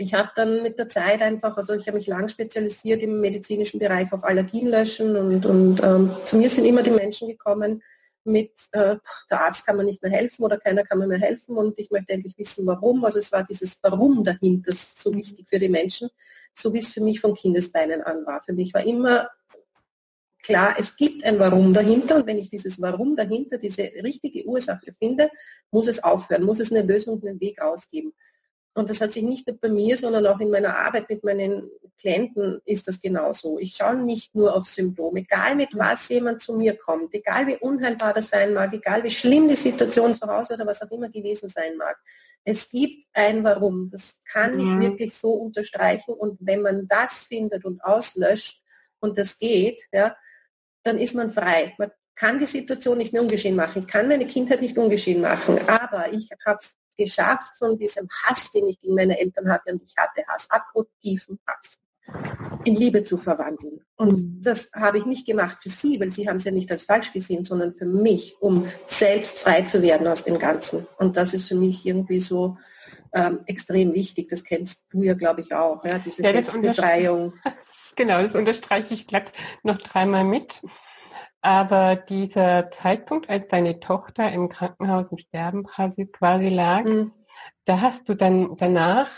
ich 0.00 0.14
habe 0.14 0.30
dann 0.34 0.62
mit 0.62 0.78
der 0.78 0.88
Zeit 0.88 1.20
einfach, 1.20 1.56
also 1.56 1.74
ich 1.74 1.86
habe 1.86 1.98
mich 1.98 2.06
lang 2.06 2.28
spezialisiert 2.28 3.02
im 3.02 3.20
medizinischen 3.20 3.78
Bereich 3.78 4.12
auf 4.12 4.24
Allergien 4.24 4.68
löschen 4.68 5.14
und, 5.14 5.44
und 5.44 5.82
ähm, 5.82 6.10
zu 6.24 6.36
mir 6.36 6.48
sind 6.48 6.64
immer 6.64 6.82
die 6.82 6.90
Menschen 6.90 7.28
gekommen 7.28 7.82
mit, 8.24 8.52
äh, 8.72 8.96
der 9.30 9.40
Arzt 9.40 9.66
kann 9.66 9.76
mir 9.76 9.84
nicht 9.84 10.02
mehr 10.02 10.10
helfen 10.10 10.42
oder 10.42 10.58
keiner 10.58 10.84
kann 10.84 10.98
mir 10.98 11.06
mehr 11.06 11.18
helfen 11.18 11.56
und 11.56 11.78
ich 11.78 11.90
möchte 11.90 12.12
endlich 12.12 12.36
wissen, 12.38 12.66
warum. 12.66 13.04
Also 13.04 13.18
es 13.18 13.30
war 13.32 13.44
dieses 13.44 13.78
Warum 13.82 14.24
dahinter 14.24 14.72
so 14.72 15.14
wichtig 15.14 15.46
für 15.48 15.58
die 15.58 15.68
Menschen, 15.68 16.08
so 16.54 16.72
wie 16.72 16.78
es 16.78 16.92
für 16.92 17.02
mich 17.02 17.20
von 17.20 17.34
Kindesbeinen 17.34 18.02
an 18.02 18.24
war. 18.26 18.42
Für 18.42 18.52
mich 18.52 18.72
war 18.72 18.84
immer 18.84 19.28
klar, 20.42 20.76
es 20.78 20.96
gibt 20.96 21.24
ein 21.24 21.38
Warum 21.38 21.74
dahinter 21.74 22.16
und 22.16 22.26
wenn 22.26 22.38
ich 22.38 22.48
dieses 22.48 22.80
Warum 22.80 23.16
dahinter, 23.16 23.58
diese 23.58 23.82
richtige 24.02 24.46
Ursache 24.46 24.92
finde, 24.98 25.30
muss 25.70 25.88
es 25.88 26.02
aufhören, 26.02 26.42
muss 26.42 26.60
es 26.60 26.72
eine 26.72 26.82
Lösung, 26.82 27.22
einen 27.22 27.40
Weg 27.40 27.60
ausgeben. 27.60 28.14
Und 28.74 28.88
das 28.88 29.00
hat 29.00 29.12
sich 29.12 29.22
nicht 29.24 29.46
nur 29.46 29.56
bei 29.56 29.68
mir, 29.68 29.96
sondern 29.96 30.26
auch 30.26 30.38
in 30.40 30.50
meiner 30.50 30.76
Arbeit 30.76 31.08
mit 31.08 31.24
meinen 31.24 31.68
Klienten 31.98 32.60
ist 32.64 32.86
das 32.88 33.00
genauso. 33.00 33.58
Ich 33.58 33.74
schaue 33.74 33.96
nicht 33.96 34.34
nur 34.34 34.54
auf 34.54 34.66
Symptome, 34.66 35.20
egal 35.20 35.56
mit 35.56 35.70
was 35.72 36.08
jemand 36.08 36.40
zu 36.40 36.54
mir 36.54 36.76
kommt, 36.76 37.12
egal 37.14 37.46
wie 37.46 37.56
unheilbar 37.56 38.14
das 38.14 38.30
sein 38.30 38.54
mag, 38.54 38.72
egal 38.72 39.02
wie 39.02 39.10
schlimm 39.10 39.48
die 39.48 39.56
Situation 39.56 40.14
zu 40.14 40.26
Hause 40.26 40.54
oder 40.54 40.66
was 40.66 40.80
auch 40.82 40.90
immer 40.90 41.08
gewesen 41.08 41.50
sein 41.50 41.76
mag. 41.76 41.98
Es 42.44 42.68
gibt 42.70 43.06
ein 43.12 43.44
Warum. 43.44 43.90
Das 43.90 44.18
kann 44.24 44.58
ich 44.58 44.64
mhm. 44.64 44.80
wirklich 44.80 45.14
so 45.14 45.32
unterstreichen. 45.32 46.14
Und 46.14 46.38
wenn 46.40 46.62
man 46.62 46.88
das 46.88 47.26
findet 47.26 47.64
und 47.64 47.82
auslöscht 47.84 48.62
und 49.00 49.18
das 49.18 49.36
geht, 49.38 49.82
ja, 49.92 50.16
dann 50.84 50.98
ist 50.98 51.14
man 51.14 51.30
frei. 51.30 51.74
Man 51.76 51.90
kann 52.14 52.38
die 52.38 52.46
Situation 52.46 52.98
nicht 52.98 53.12
mehr 53.12 53.22
ungeschehen 53.22 53.56
machen. 53.56 53.82
Ich 53.82 53.86
kann 53.86 54.08
meine 54.08 54.26
Kindheit 54.26 54.62
nicht 54.62 54.78
ungeschehen 54.78 55.20
machen. 55.20 55.58
Aber 55.68 56.12
ich 56.12 56.30
habe 56.46 56.58
es 56.60 56.79
geschafft, 56.96 57.56
von 57.58 57.78
diesem 57.78 58.08
Hass, 58.24 58.50
den 58.50 58.66
ich 58.66 58.78
gegen 58.78 58.94
meine 58.94 59.18
Eltern 59.18 59.50
hatte, 59.50 59.72
und 59.72 59.82
ich 59.82 59.94
hatte 59.96 60.22
Hass, 60.28 60.46
akutiven 60.50 61.38
Hass, 61.46 61.78
in 62.64 62.76
Liebe 62.76 63.04
zu 63.04 63.18
verwandeln. 63.18 63.80
Und 63.96 64.12
mhm. 64.12 64.42
das 64.42 64.70
habe 64.74 64.98
ich 64.98 65.06
nicht 65.06 65.26
gemacht 65.26 65.58
für 65.60 65.68
sie, 65.68 66.00
weil 66.00 66.10
sie 66.10 66.28
haben 66.28 66.36
es 66.36 66.44
ja 66.44 66.52
nicht 66.52 66.70
als 66.70 66.84
falsch 66.84 67.12
gesehen, 67.12 67.44
sondern 67.44 67.72
für 67.72 67.86
mich, 67.86 68.36
um 68.40 68.66
selbst 68.86 69.38
frei 69.40 69.62
zu 69.62 69.82
werden 69.82 70.06
aus 70.06 70.24
dem 70.24 70.38
Ganzen. 70.38 70.86
Und 70.98 71.16
das 71.16 71.34
ist 71.34 71.48
für 71.48 71.54
mich 71.54 71.86
irgendwie 71.86 72.20
so 72.20 72.56
ähm, 73.12 73.40
extrem 73.46 73.94
wichtig. 73.94 74.28
Das 74.28 74.44
kennst 74.44 74.86
du 74.90 75.02
ja, 75.02 75.14
glaube 75.14 75.40
ich, 75.40 75.54
auch, 75.54 75.84
ja, 75.84 75.98
diese 75.98 76.22
ja, 76.22 76.32
Selbstbefreiung. 76.32 77.34
Genau, 77.96 78.22
das 78.22 78.34
unterstreiche 78.34 78.94
ich 78.94 79.08
glatt 79.08 79.32
noch 79.62 79.76
dreimal 79.76 80.24
mit. 80.24 80.62
Aber 81.42 81.96
dieser 81.96 82.70
Zeitpunkt, 82.70 83.30
als 83.30 83.48
deine 83.48 83.80
Tochter 83.80 84.30
im 84.30 84.48
Krankenhaus 84.48 85.10
im 85.10 85.18
Sterben 85.18 85.64
quasi 85.64 86.48
lag, 86.48 86.84
mhm. 86.84 87.12
da 87.64 87.80
hast 87.80 88.08
du 88.08 88.14
dann 88.14 88.56
danach, 88.56 89.08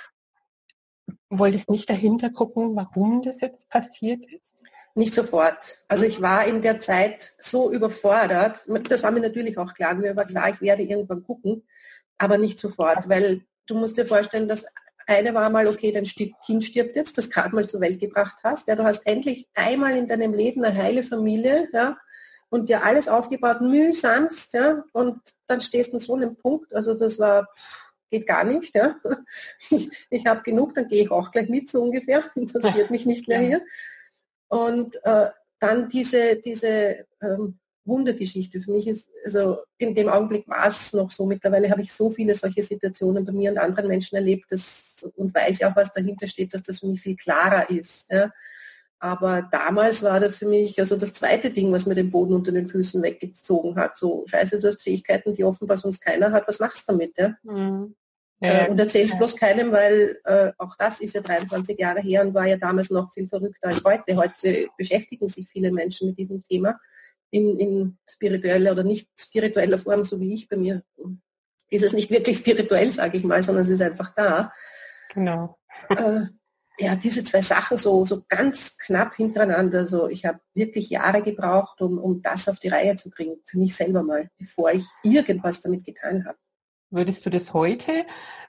wolltest 1.28 1.68
nicht 1.68 1.90
dahinter 1.90 2.30
gucken, 2.30 2.76
warum 2.76 3.22
das 3.22 3.40
jetzt 3.40 3.68
passiert 3.68 4.24
ist? 4.26 4.54
Nicht 4.94 5.14
sofort. 5.14 5.80
Also 5.88 6.04
ich 6.04 6.20
war 6.20 6.44
in 6.46 6.60
der 6.60 6.80
Zeit 6.80 7.34
so 7.38 7.72
überfordert. 7.72 8.66
Das 8.88 9.02
war 9.02 9.10
mir 9.10 9.20
natürlich 9.20 9.56
auch 9.56 9.72
klar. 9.72 9.94
Mir 9.94 10.14
war 10.14 10.26
klar, 10.26 10.50
ich 10.50 10.60
werde 10.60 10.82
irgendwann 10.82 11.24
gucken, 11.24 11.66
aber 12.18 12.36
nicht 12.36 12.58
sofort, 12.58 13.08
weil 13.08 13.40
du 13.66 13.74
musst 13.74 13.96
dir 13.96 14.06
vorstellen, 14.06 14.48
dass 14.48 14.66
eine 15.06 15.34
war 15.34 15.50
mal, 15.50 15.66
okay, 15.66 15.90
dein 15.92 16.04
Kind 16.04 16.64
stirbt 16.64 16.94
jetzt, 16.94 17.18
das 17.18 17.30
gerade 17.30 17.54
mal 17.54 17.68
zur 17.68 17.80
Welt 17.80 17.98
gebracht 17.98 18.36
hast. 18.44 18.68
Ja, 18.68 18.76
du 18.76 18.84
hast 18.84 19.04
endlich 19.06 19.48
einmal 19.54 19.96
in 19.96 20.06
deinem 20.06 20.34
Leben 20.34 20.64
eine 20.64 20.76
heile 20.76 21.02
Familie, 21.02 21.68
ja, 21.72 21.96
und 22.52 22.68
dir 22.68 22.84
alles 22.84 23.08
aufgebaut, 23.08 23.62
mühsamst, 23.62 24.52
ja, 24.52 24.84
und 24.92 25.18
dann 25.46 25.62
stehst 25.62 25.94
du 25.94 25.98
so 25.98 26.14
einem 26.14 26.36
Punkt, 26.36 26.74
also 26.74 26.92
das 26.92 27.18
war, 27.18 27.48
geht 28.10 28.26
gar 28.26 28.44
nicht, 28.44 28.76
ja. 28.76 28.96
Ich, 29.70 29.90
ich 30.10 30.26
habe 30.26 30.42
genug, 30.42 30.74
dann 30.74 30.86
gehe 30.86 31.02
ich 31.02 31.10
auch 31.10 31.30
gleich 31.30 31.48
mit, 31.48 31.70
so 31.70 31.82
ungefähr, 31.82 32.24
interessiert 32.34 32.90
mich 32.90 33.06
nicht 33.06 33.26
mehr 33.26 33.40
hier. 33.40 33.62
Und 34.48 35.02
äh, 35.04 35.30
dann 35.60 35.88
diese, 35.88 36.36
diese 36.36 37.06
ähm, 37.22 37.58
Wundergeschichte. 37.86 38.60
Für 38.60 38.72
mich 38.72 38.86
ist, 38.86 39.08
also 39.24 39.60
in 39.78 39.94
dem 39.94 40.10
Augenblick 40.10 40.46
war 40.46 40.66
es 40.66 40.92
noch 40.92 41.10
so, 41.10 41.24
mittlerweile 41.24 41.70
habe 41.70 41.80
ich 41.80 41.90
so 41.90 42.10
viele 42.10 42.34
solche 42.34 42.62
Situationen 42.62 43.24
bei 43.24 43.32
mir 43.32 43.50
und 43.50 43.58
anderen 43.58 43.88
Menschen 43.88 44.16
erlebt 44.16 44.52
dass, 44.52 44.94
und 45.16 45.34
weiß 45.34 45.60
ja 45.60 45.70
auch, 45.70 45.76
was 45.76 45.90
dahinter 45.90 46.28
steht, 46.28 46.52
dass 46.52 46.62
das 46.62 46.80
für 46.80 46.86
mich 46.86 47.00
viel 47.00 47.16
klarer 47.16 47.70
ist. 47.70 48.06
Ja. 48.10 48.30
Aber 49.02 49.42
damals 49.50 50.04
war 50.04 50.20
das 50.20 50.38
für 50.38 50.46
mich 50.46 50.78
also 50.78 50.94
das 50.94 51.12
zweite 51.12 51.50
Ding, 51.50 51.72
was 51.72 51.86
mir 51.86 51.96
den 51.96 52.12
Boden 52.12 52.34
unter 52.34 52.52
den 52.52 52.68
Füßen 52.68 53.02
weggezogen 53.02 53.74
hat. 53.74 53.96
So, 53.96 54.22
scheiße, 54.28 54.60
du 54.60 54.68
hast 54.68 54.80
Fähigkeiten, 54.80 55.34
die 55.34 55.42
offenbar 55.42 55.76
sonst 55.76 56.00
keiner 56.00 56.30
hat, 56.30 56.46
was 56.46 56.60
machst 56.60 56.88
du 56.88 56.92
damit? 56.92 57.18
Ja? 57.18 57.34
Mhm. 57.42 57.96
Äh, 58.38 58.68
und 58.68 58.78
erzählst 58.78 59.14
ja. 59.14 59.18
bloß 59.18 59.34
keinem, 59.34 59.72
weil 59.72 60.20
äh, 60.22 60.52
auch 60.56 60.76
das 60.76 61.00
ist 61.00 61.16
ja 61.16 61.20
23 61.20 61.76
Jahre 61.76 62.00
her 62.00 62.22
und 62.22 62.32
war 62.32 62.46
ja 62.46 62.56
damals 62.56 62.90
noch 62.90 63.12
viel 63.12 63.26
verrückter 63.26 63.70
als 63.70 63.82
heute. 63.82 64.14
Heute 64.14 64.68
beschäftigen 64.78 65.28
sich 65.28 65.48
viele 65.48 65.72
Menschen 65.72 66.06
mit 66.06 66.18
diesem 66.18 66.40
Thema 66.44 66.78
in, 67.32 67.58
in 67.58 67.98
spiritueller 68.08 68.70
oder 68.70 68.84
nicht 68.84 69.08
spiritueller 69.18 69.78
Form, 69.78 70.04
so 70.04 70.20
wie 70.20 70.34
ich 70.34 70.48
bei 70.48 70.56
mir. 70.56 70.84
Ist 71.70 71.82
es 71.82 71.92
nicht 71.92 72.10
wirklich 72.12 72.36
spirituell, 72.36 72.92
sage 72.92 73.18
ich 73.18 73.24
mal, 73.24 73.42
sondern 73.42 73.64
es 73.64 73.70
ist 73.70 73.82
einfach 73.82 74.14
da. 74.14 74.52
Genau. 75.12 75.58
Äh, 75.88 76.26
ja, 76.78 76.96
diese 76.96 77.24
zwei 77.24 77.42
Sachen 77.42 77.76
so, 77.76 78.04
so 78.04 78.22
ganz 78.28 78.78
knapp 78.78 79.14
hintereinander. 79.14 79.86
So, 79.86 80.08
ich 80.08 80.24
habe 80.24 80.40
wirklich 80.54 80.90
Jahre 80.90 81.22
gebraucht, 81.22 81.80
um, 81.80 81.98
um 81.98 82.22
das 82.22 82.48
auf 82.48 82.58
die 82.58 82.68
Reihe 82.68 82.96
zu 82.96 83.10
kriegen, 83.10 83.36
für 83.44 83.58
mich 83.58 83.74
selber 83.74 84.02
mal, 84.02 84.30
bevor 84.38 84.72
ich 84.72 84.84
irgendwas 85.02 85.60
damit 85.60 85.84
getan 85.84 86.24
habe. 86.26 86.38
Würdest 86.90 87.24
du 87.24 87.30
das 87.30 87.52
heute 87.54 88.04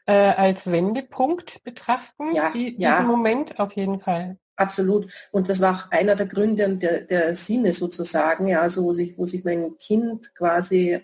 äh, 0.06 0.14
als 0.14 0.70
Wendepunkt 0.70 1.64
betrachten? 1.64 2.34
Ja, 2.34 2.52
die, 2.52 2.76
ja. 2.78 3.02
Moment 3.02 3.60
auf 3.60 3.74
jeden 3.74 4.00
Fall. 4.00 4.38
Absolut. 4.56 5.12
Und 5.32 5.50
das 5.50 5.62
war 5.62 5.74
auch 5.74 5.92
einer 5.92 6.16
der 6.16 6.28
Gründe 6.28 6.66
und 6.66 6.84
der, 6.84 7.02
der 7.02 7.36
Sinne 7.36 7.74
sozusagen, 7.74 8.48
ja, 8.48 8.70
so 8.70 8.84
wo 8.84 8.94
sich, 8.94 9.18
wo 9.18 9.26
sich 9.26 9.44
mein 9.44 9.78
Kind 9.78 10.36
quasi 10.36 11.02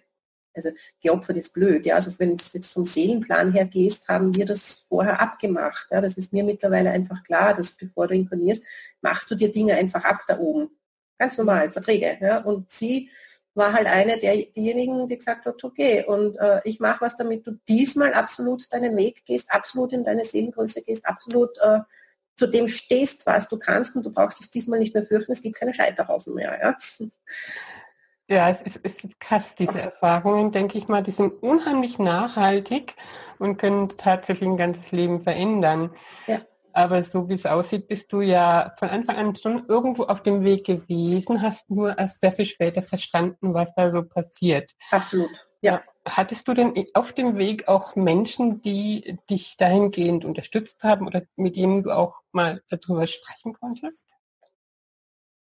also 0.66 0.78
geopfert 1.02 1.38
ist 1.38 1.54
blöd. 1.54 1.86
Ja, 1.86 1.96
also 1.96 2.12
wenn 2.18 2.38
du 2.38 2.44
jetzt 2.54 2.72
vom 2.72 2.86
Seelenplan 2.86 3.52
her 3.52 3.66
gehst, 3.66 4.08
haben 4.08 4.36
wir 4.36 4.46
das 4.46 4.86
vorher 4.88 5.22
abgemacht. 5.22 5.88
Ja, 5.92 6.02
das 6.02 6.18
ist 6.18 6.34
mir 6.34 6.44
mittlerweile 6.44 6.92
einfach 6.92 7.24
klar, 7.24 7.54
dass 7.54 7.76
bevor 7.78 8.08
du 8.08 8.16
inkarnierst, 8.16 8.64
machst 9.02 9.30
du 9.32 9.36
dir 9.36 9.52
Dinge 9.52 9.76
einfach 9.76 10.04
ab 10.04 10.22
da 10.28 10.40
oben. 10.40 10.70
Ganz 11.18 11.38
normal, 11.38 11.70
Verträge. 11.72 12.18
Ja, 12.22 12.38
und 12.40 12.70
sie 12.72 13.10
war 13.56 13.74
halt 13.74 13.88
eine 13.88 14.18
der 14.18 14.36
diejenigen, 14.36 15.08
die 15.08 15.18
gesagt 15.18 15.46
hat, 15.46 15.64
okay, 15.64 16.06
und 16.06 16.38
äh, 16.38 16.62
ich 16.64 16.80
mache 16.80 17.02
was, 17.02 17.16
damit 17.18 17.46
du 17.46 17.60
diesmal 17.68 18.14
absolut 18.14 18.72
deinen 18.72 18.96
Weg 18.98 19.26
gehst, 19.26 19.52
absolut 19.52 19.94
in 19.94 20.04
deine 20.04 20.24
Seelengröße 20.24 20.82
gehst, 20.82 21.06
absolut 21.06 21.58
äh, 21.60 21.80
zu 22.38 22.48
dem 22.48 22.68
stehst, 22.70 23.26
was 23.26 23.50
du 23.50 23.58
kannst 23.58 23.96
und 23.96 24.04
du 24.04 24.12
brauchst 24.12 24.40
es 24.40 24.50
diesmal 24.50 24.80
nicht 24.80 24.94
mehr 24.94 25.06
fürchten, 25.06 25.34
es 25.34 25.42
gibt 25.42 25.58
keine 25.58 25.74
Scheiterhaufen 25.74 26.34
mehr. 26.34 26.58
Ja, 26.62 26.78
ja 28.30 28.50
es, 28.50 28.62
ist, 28.62 28.80
es 28.84 29.04
ist 29.04 29.20
krass, 29.20 29.56
diese 29.56 29.80
Erfahrungen, 29.80 30.52
denke 30.52 30.78
ich 30.78 30.88
mal, 30.88 31.04
die 31.04 31.12
sind 31.12 31.34
unheimlich 31.44 32.00
nachhaltig 32.00 32.96
und 33.40 33.58
können 33.58 33.90
tatsächlich 33.98 34.48
ein 34.48 34.58
ganzes 34.58 34.92
Leben 34.92 35.22
verändern. 35.22 35.92
Ja. 36.28 36.42
Aber 36.72 37.04
so 37.04 37.28
wie 37.28 37.34
es 37.34 37.46
aussieht, 37.46 37.88
bist 37.88 38.14
du 38.14 38.22
ja 38.22 38.74
von 38.78 38.90
Anfang 38.90 39.16
an 39.18 39.36
schon 39.36 39.66
irgendwo 39.68 40.04
auf 40.04 40.22
dem 40.22 40.44
Weg 40.44 40.66
gewesen, 40.66 41.42
hast 41.42 41.70
nur 41.70 41.98
erst 41.98 42.22
sehr 42.22 42.32
viel 42.32 42.46
später 42.46 42.84
verstanden, 42.84 43.54
was 43.54 43.74
da 43.76 43.92
so 43.92 44.04
passiert. 44.04 44.72
Absolut, 44.92 45.50
ja. 45.62 45.82
Hattest 46.08 46.48
du 46.48 46.54
denn 46.54 46.74
auf 46.94 47.14
dem 47.14 47.38
Weg 47.38 47.68
auch 47.68 47.96
Menschen, 47.96 48.62
die 48.62 49.20
dich 49.30 49.58
dahingehend 49.58 50.26
unterstützt 50.26 50.84
haben 50.84 51.08
oder 51.08 51.24
mit 51.36 51.56
denen 51.56 51.84
du 51.84 51.92
auch 51.92 52.22
mal 52.32 52.62
darüber 52.70 53.06
sprechen 53.08 53.54
konntest? 53.54 54.16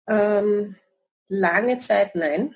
Ähm, 0.07 0.75
lange 1.27 1.79
Zeit 1.79 2.15
nein. 2.15 2.55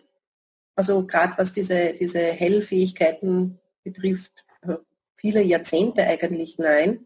Also 0.75 1.05
gerade 1.05 1.33
was 1.37 1.53
diese, 1.53 1.93
diese 1.93 2.19
Hellfähigkeiten 2.19 3.59
betrifft, 3.83 4.31
äh, 4.61 4.75
viele 5.15 5.41
Jahrzehnte 5.41 6.03
eigentlich 6.03 6.57
nein. 6.57 7.05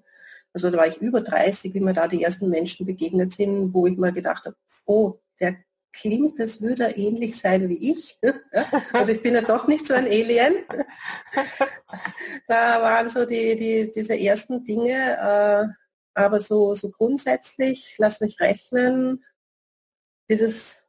Also 0.54 0.72
da 0.72 0.78
war 0.78 0.88
ich 0.88 0.98
über 0.98 1.22
30, 1.22 1.74
wie 1.74 1.80
mir 1.80 1.94
da 1.94 2.08
die 2.08 2.24
ersten 2.24 2.50
Menschen 2.50 2.86
begegnet 2.86 3.34
sind, 3.34 3.74
wo 3.74 3.86
ich 3.88 3.98
mal 3.98 4.14
gedacht 4.14 4.46
habe, 4.46 4.56
oh, 4.86 5.20
der 5.40 5.58
klingt, 5.92 6.40
das 6.40 6.62
würde 6.62 6.92
ähnlich 6.92 7.38
sein 7.38 7.70
wie 7.70 7.92
ich. 7.92 8.18
Also 8.94 9.12
ich 9.12 9.22
bin 9.22 9.34
ja 9.34 9.42
doch 9.42 9.68
nicht 9.68 9.86
so 9.86 9.94
ein 9.94 10.06
Alien. 10.06 10.66
Da 12.48 12.82
waren 12.82 13.10
so 13.10 13.26
die, 13.26 13.56
die, 13.56 13.92
diese 13.94 14.20
ersten 14.20 14.64
Dinge, 14.64 14.94
äh, 14.94 15.68
aber 16.14 16.40
so, 16.40 16.74
so 16.74 16.90
grundsätzlich, 16.90 17.96
lass 17.98 18.22
mich 18.22 18.40
rechnen, 18.40 19.24
dieses 20.30 20.87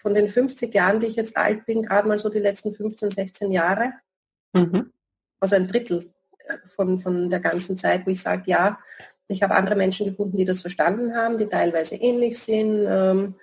von 0.00 0.14
den 0.14 0.28
50 0.28 0.74
Jahren, 0.74 1.00
die 1.00 1.06
ich 1.06 1.16
jetzt 1.16 1.36
alt 1.36 1.66
bin, 1.66 1.82
gerade 1.82 2.08
mal 2.08 2.18
so 2.18 2.28
die 2.28 2.38
letzten 2.38 2.74
15, 2.74 3.10
16 3.10 3.52
Jahre, 3.52 3.92
mhm. 4.52 4.92
also 5.40 5.56
ein 5.56 5.66
Drittel 5.66 6.12
von, 6.74 6.98
von 6.98 7.30
der 7.30 7.40
ganzen 7.40 7.78
Zeit, 7.78 8.06
wo 8.06 8.10
ich 8.10 8.22
sage, 8.22 8.44
ja, 8.46 8.78
ich 9.28 9.42
habe 9.42 9.54
andere 9.54 9.76
Menschen 9.76 10.06
gefunden, 10.06 10.36
die 10.36 10.44
das 10.44 10.60
verstanden 10.60 11.14
haben, 11.14 11.38
die 11.38 11.46
teilweise 11.46 11.96
ähnlich 11.96 12.38
sind 12.38 12.86
ähm, 12.88 13.36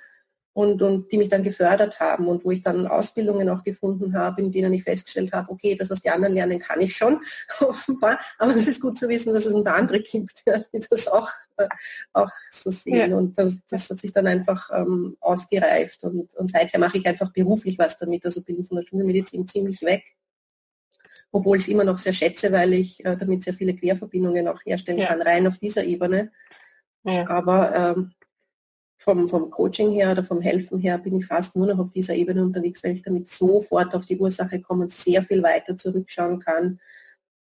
und, 0.57 0.81
und 0.81 1.11
die 1.11 1.19
mich 1.19 1.29
dann 1.29 1.43
gefördert 1.43 1.99
haben 1.99 2.27
und 2.27 2.43
wo 2.43 2.49
ich 2.49 2.63
dann 2.63 2.87
Ausbildungen 2.87 3.47
auch 3.47 3.63
gefunden 3.63 4.17
habe, 4.17 4.41
in 4.41 4.51
denen 4.51 4.73
ich 4.73 4.81
festgestellt 4.81 5.31
habe, 5.31 5.51
okay, 5.51 5.75
das, 5.75 5.91
was 5.91 6.01
die 6.01 6.09
anderen 6.09 6.33
lernen, 6.33 6.57
kann 6.57 6.81
ich 6.81 6.97
schon, 6.97 7.21
offenbar, 7.59 8.17
aber 8.39 8.55
es 8.55 8.67
ist 8.67 8.81
gut 8.81 8.97
zu 8.97 9.07
wissen, 9.07 9.35
dass 9.35 9.45
es 9.45 9.53
ein 9.53 9.63
paar 9.63 9.75
andere 9.75 9.99
gibt, 9.99 10.43
die 10.73 10.81
das 10.89 11.07
auch, 11.09 11.29
äh, 11.57 11.67
auch 12.11 12.31
so 12.49 12.71
sehen 12.71 13.11
ja. 13.11 13.17
und 13.17 13.37
das, 13.37 13.53
das, 13.69 13.87
hat 13.87 13.99
sich 13.99 14.11
dann 14.11 14.25
einfach 14.25 14.71
ähm, 14.73 15.15
ausgereift 15.19 16.03
und, 16.03 16.33
und 16.33 16.49
seither 16.49 16.79
mache 16.79 16.97
ich 16.97 17.05
einfach 17.05 17.31
beruflich 17.31 17.77
was 17.77 17.95
damit, 17.99 18.25
also 18.25 18.41
bin 18.41 18.65
von 18.65 18.77
der 18.77 18.83
Schulmedizin 18.87 19.47
ziemlich 19.47 19.83
weg 19.83 20.03
obwohl 21.31 21.57
ich 21.57 21.63
es 21.63 21.67
immer 21.67 21.83
noch 21.83 21.99
sehr 21.99 22.13
schätze, 22.13 22.51
weil 22.51 22.73
ich 22.73 23.05
äh, 23.05 23.15
damit 23.15 23.43
sehr 23.43 23.53
viele 23.53 23.75
Querverbindungen 23.75 24.47
auch 24.47 24.61
herstellen 24.65 24.97
ja. 24.97 25.07
kann, 25.07 25.21
rein 25.21 25.45
auf 25.45 25.59
dieser 25.59 25.83
Ebene. 25.83 26.31
Ja. 27.03 27.29
Aber 27.29 27.75
ähm, 27.75 28.13
vom, 29.07 29.29
vom 29.29 29.49
Coaching 29.49 29.93
her 29.93 30.11
oder 30.11 30.21
vom 30.21 30.41
Helfen 30.41 30.79
her 30.79 30.97
bin 30.97 31.17
ich 31.17 31.25
fast 31.25 31.55
nur 31.55 31.65
noch 31.65 31.79
auf 31.79 31.91
dieser 31.91 32.13
Ebene 32.13 32.43
unterwegs, 32.43 32.83
weil 32.83 32.91
ich 32.91 33.03
damit 33.03 33.29
sofort 33.29 33.95
auf 33.95 34.05
die 34.05 34.17
Ursache 34.17 34.59
komme 34.59 34.83
und 34.83 34.91
sehr 34.91 35.23
viel 35.23 35.41
weiter 35.41 35.77
zurückschauen 35.77 36.39
kann, 36.39 36.81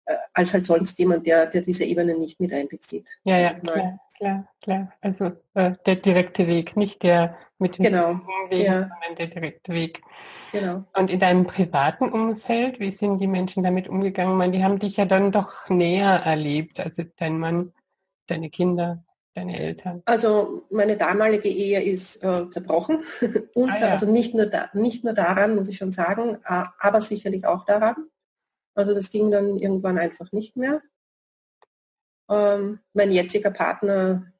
äh, 0.05 0.15
als 0.35 0.53
halt 0.53 0.67
sonst 0.67 0.99
jemand, 0.99 1.27
der, 1.27 1.47
der 1.47 1.63
diese 1.63 1.85
Ebene 1.85 2.19
nicht 2.19 2.39
mit 2.39 2.53
einbezieht. 2.53 3.09
Ja, 3.25 3.39
ja, 3.39 3.55
klar, 3.55 3.99
klar, 4.19 4.49
klar. 4.61 4.93
Also 5.01 5.33
äh, 5.55 5.73
der 5.87 5.97
direkte 5.97 6.47
Weg, 6.47 6.77
nicht 6.77 7.03
der 7.03 7.39
mit 7.59 7.79
dem 7.79 7.85
genau. 7.87 8.21
Weg, 8.51 8.67
ja. 8.67 8.81
sondern 8.81 9.17
der 9.17 9.27
direkte 9.29 9.73
Weg. 9.73 10.03
Genau. 10.53 10.85
Und 10.95 11.11
in 11.11 11.19
deinem 11.19 11.47
privaten 11.47 12.13
Umfeld, 12.13 12.79
wie 12.79 12.91
sind 12.91 13.19
die 13.21 13.27
Menschen 13.27 13.63
damit 13.63 13.89
umgegangen? 13.89 14.33
Ich 14.35 14.39
meine, 14.39 14.53
die 14.53 14.63
haben 14.63 14.79
dich 14.79 14.99
ja 14.99 15.07
dann 15.07 15.33
doch 15.33 15.71
näher 15.71 16.11
erlebt, 16.11 16.79
als 16.79 16.99
jetzt 16.99 17.23
dein 17.23 17.39
Mann, 17.39 17.73
deine 18.27 18.51
Kinder, 18.51 19.03
deine 19.35 19.59
Eltern. 19.59 20.03
Also 20.05 20.65
meine 20.71 20.97
damalige 20.97 21.49
Ehe 21.49 21.83
ist 21.83 22.23
äh, 22.23 22.49
zerbrochen. 22.51 23.05
Und, 23.55 23.71
ah, 23.71 23.81
ja. 23.81 23.89
Also 23.91 24.11
nicht 24.11 24.35
nur, 24.35 24.47
da, 24.47 24.71
nicht 24.73 25.05
nur 25.05 25.13
daran, 25.13 25.57
muss 25.57 25.69
ich 25.69 25.77
schon 25.77 25.93
sagen, 25.93 26.39
aber 26.45 27.01
sicherlich 27.01 27.47
auch 27.47 27.65
daran. 27.65 28.09
Also 28.75 28.95
das 28.95 29.11
ging 29.11 29.31
dann 29.31 29.57
irgendwann 29.57 29.99
einfach 29.99 30.33
nicht 30.33 30.57
mehr. 30.57 30.83
Ähm, 32.29 32.81
mein 32.93 33.13
jetziger 33.13 33.51
Partner 33.51 34.33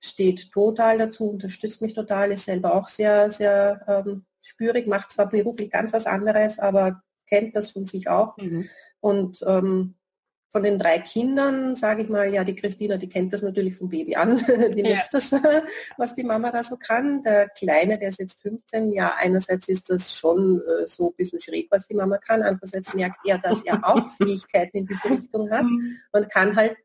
steht 0.00 0.50
total 0.52 0.98
dazu, 0.98 1.30
unterstützt 1.30 1.82
mich 1.82 1.94
total, 1.94 2.32
ist 2.32 2.44
selber 2.44 2.74
auch 2.74 2.88
sehr, 2.88 3.30
sehr 3.30 3.84
ähm, 3.86 4.24
spürig, 4.42 4.86
macht 4.86 5.12
zwar 5.12 5.28
beruflich 5.28 5.70
ganz 5.70 5.92
was 5.92 6.06
anderes, 6.06 6.58
aber 6.58 7.02
kennt 7.26 7.54
das 7.54 7.70
von 7.70 7.86
sich 7.86 8.08
auch. 8.08 8.36
Mhm. 8.36 8.68
Und 9.00 9.44
ähm, 9.46 9.94
von 10.50 10.64
den 10.64 10.78
drei 10.78 10.98
Kindern, 10.98 11.76
sage 11.76 12.02
ich 12.02 12.08
mal, 12.08 12.32
ja, 12.32 12.42
die 12.42 12.56
Christina, 12.56 12.96
die 12.96 13.08
kennt 13.08 13.32
das 13.32 13.42
natürlich 13.42 13.76
vom 13.76 13.88
Baby 13.88 14.16
an, 14.16 14.36
die 14.76 14.82
ja. 14.82 14.96
nutzt 14.96 15.14
das, 15.14 15.32
was 15.96 16.14
die 16.14 16.24
Mama 16.24 16.50
da 16.50 16.64
so 16.64 16.76
kann. 16.76 17.22
Der 17.22 17.48
Kleine, 17.50 17.98
der 17.98 18.08
ist 18.08 18.18
jetzt 18.18 18.40
15, 18.42 18.92
ja, 18.92 19.14
einerseits 19.16 19.68
ist 19.68 19.90
das 19.90 20.12
schon 20.14 20.60
äh, 20.60 20.88
so 20.88 21.10
ein 21.10 21.14
bisschen 21.14 21.40
schräg, 21.40 21.68
was 21.70 21.86
die 21.86 21.94
Mama 21.94 22.18
kann, 22.18 22.42
andererseits 22.42 22.92
merkt 22.94 23.20
er, 23.24 23.38
dass 23.38 23.62
er 23.62 23.86
auch 23.86 24.10
Fähigkeiten 24.16 24.78
in 24.78 24.86
diese 24.86 25.08
Richtung 25.08 25.50
hat 25.50 25.64
mhm. 25.64 25.98
und 26.12 26.30
kann 26.30 26.56
halt 26.56 26.76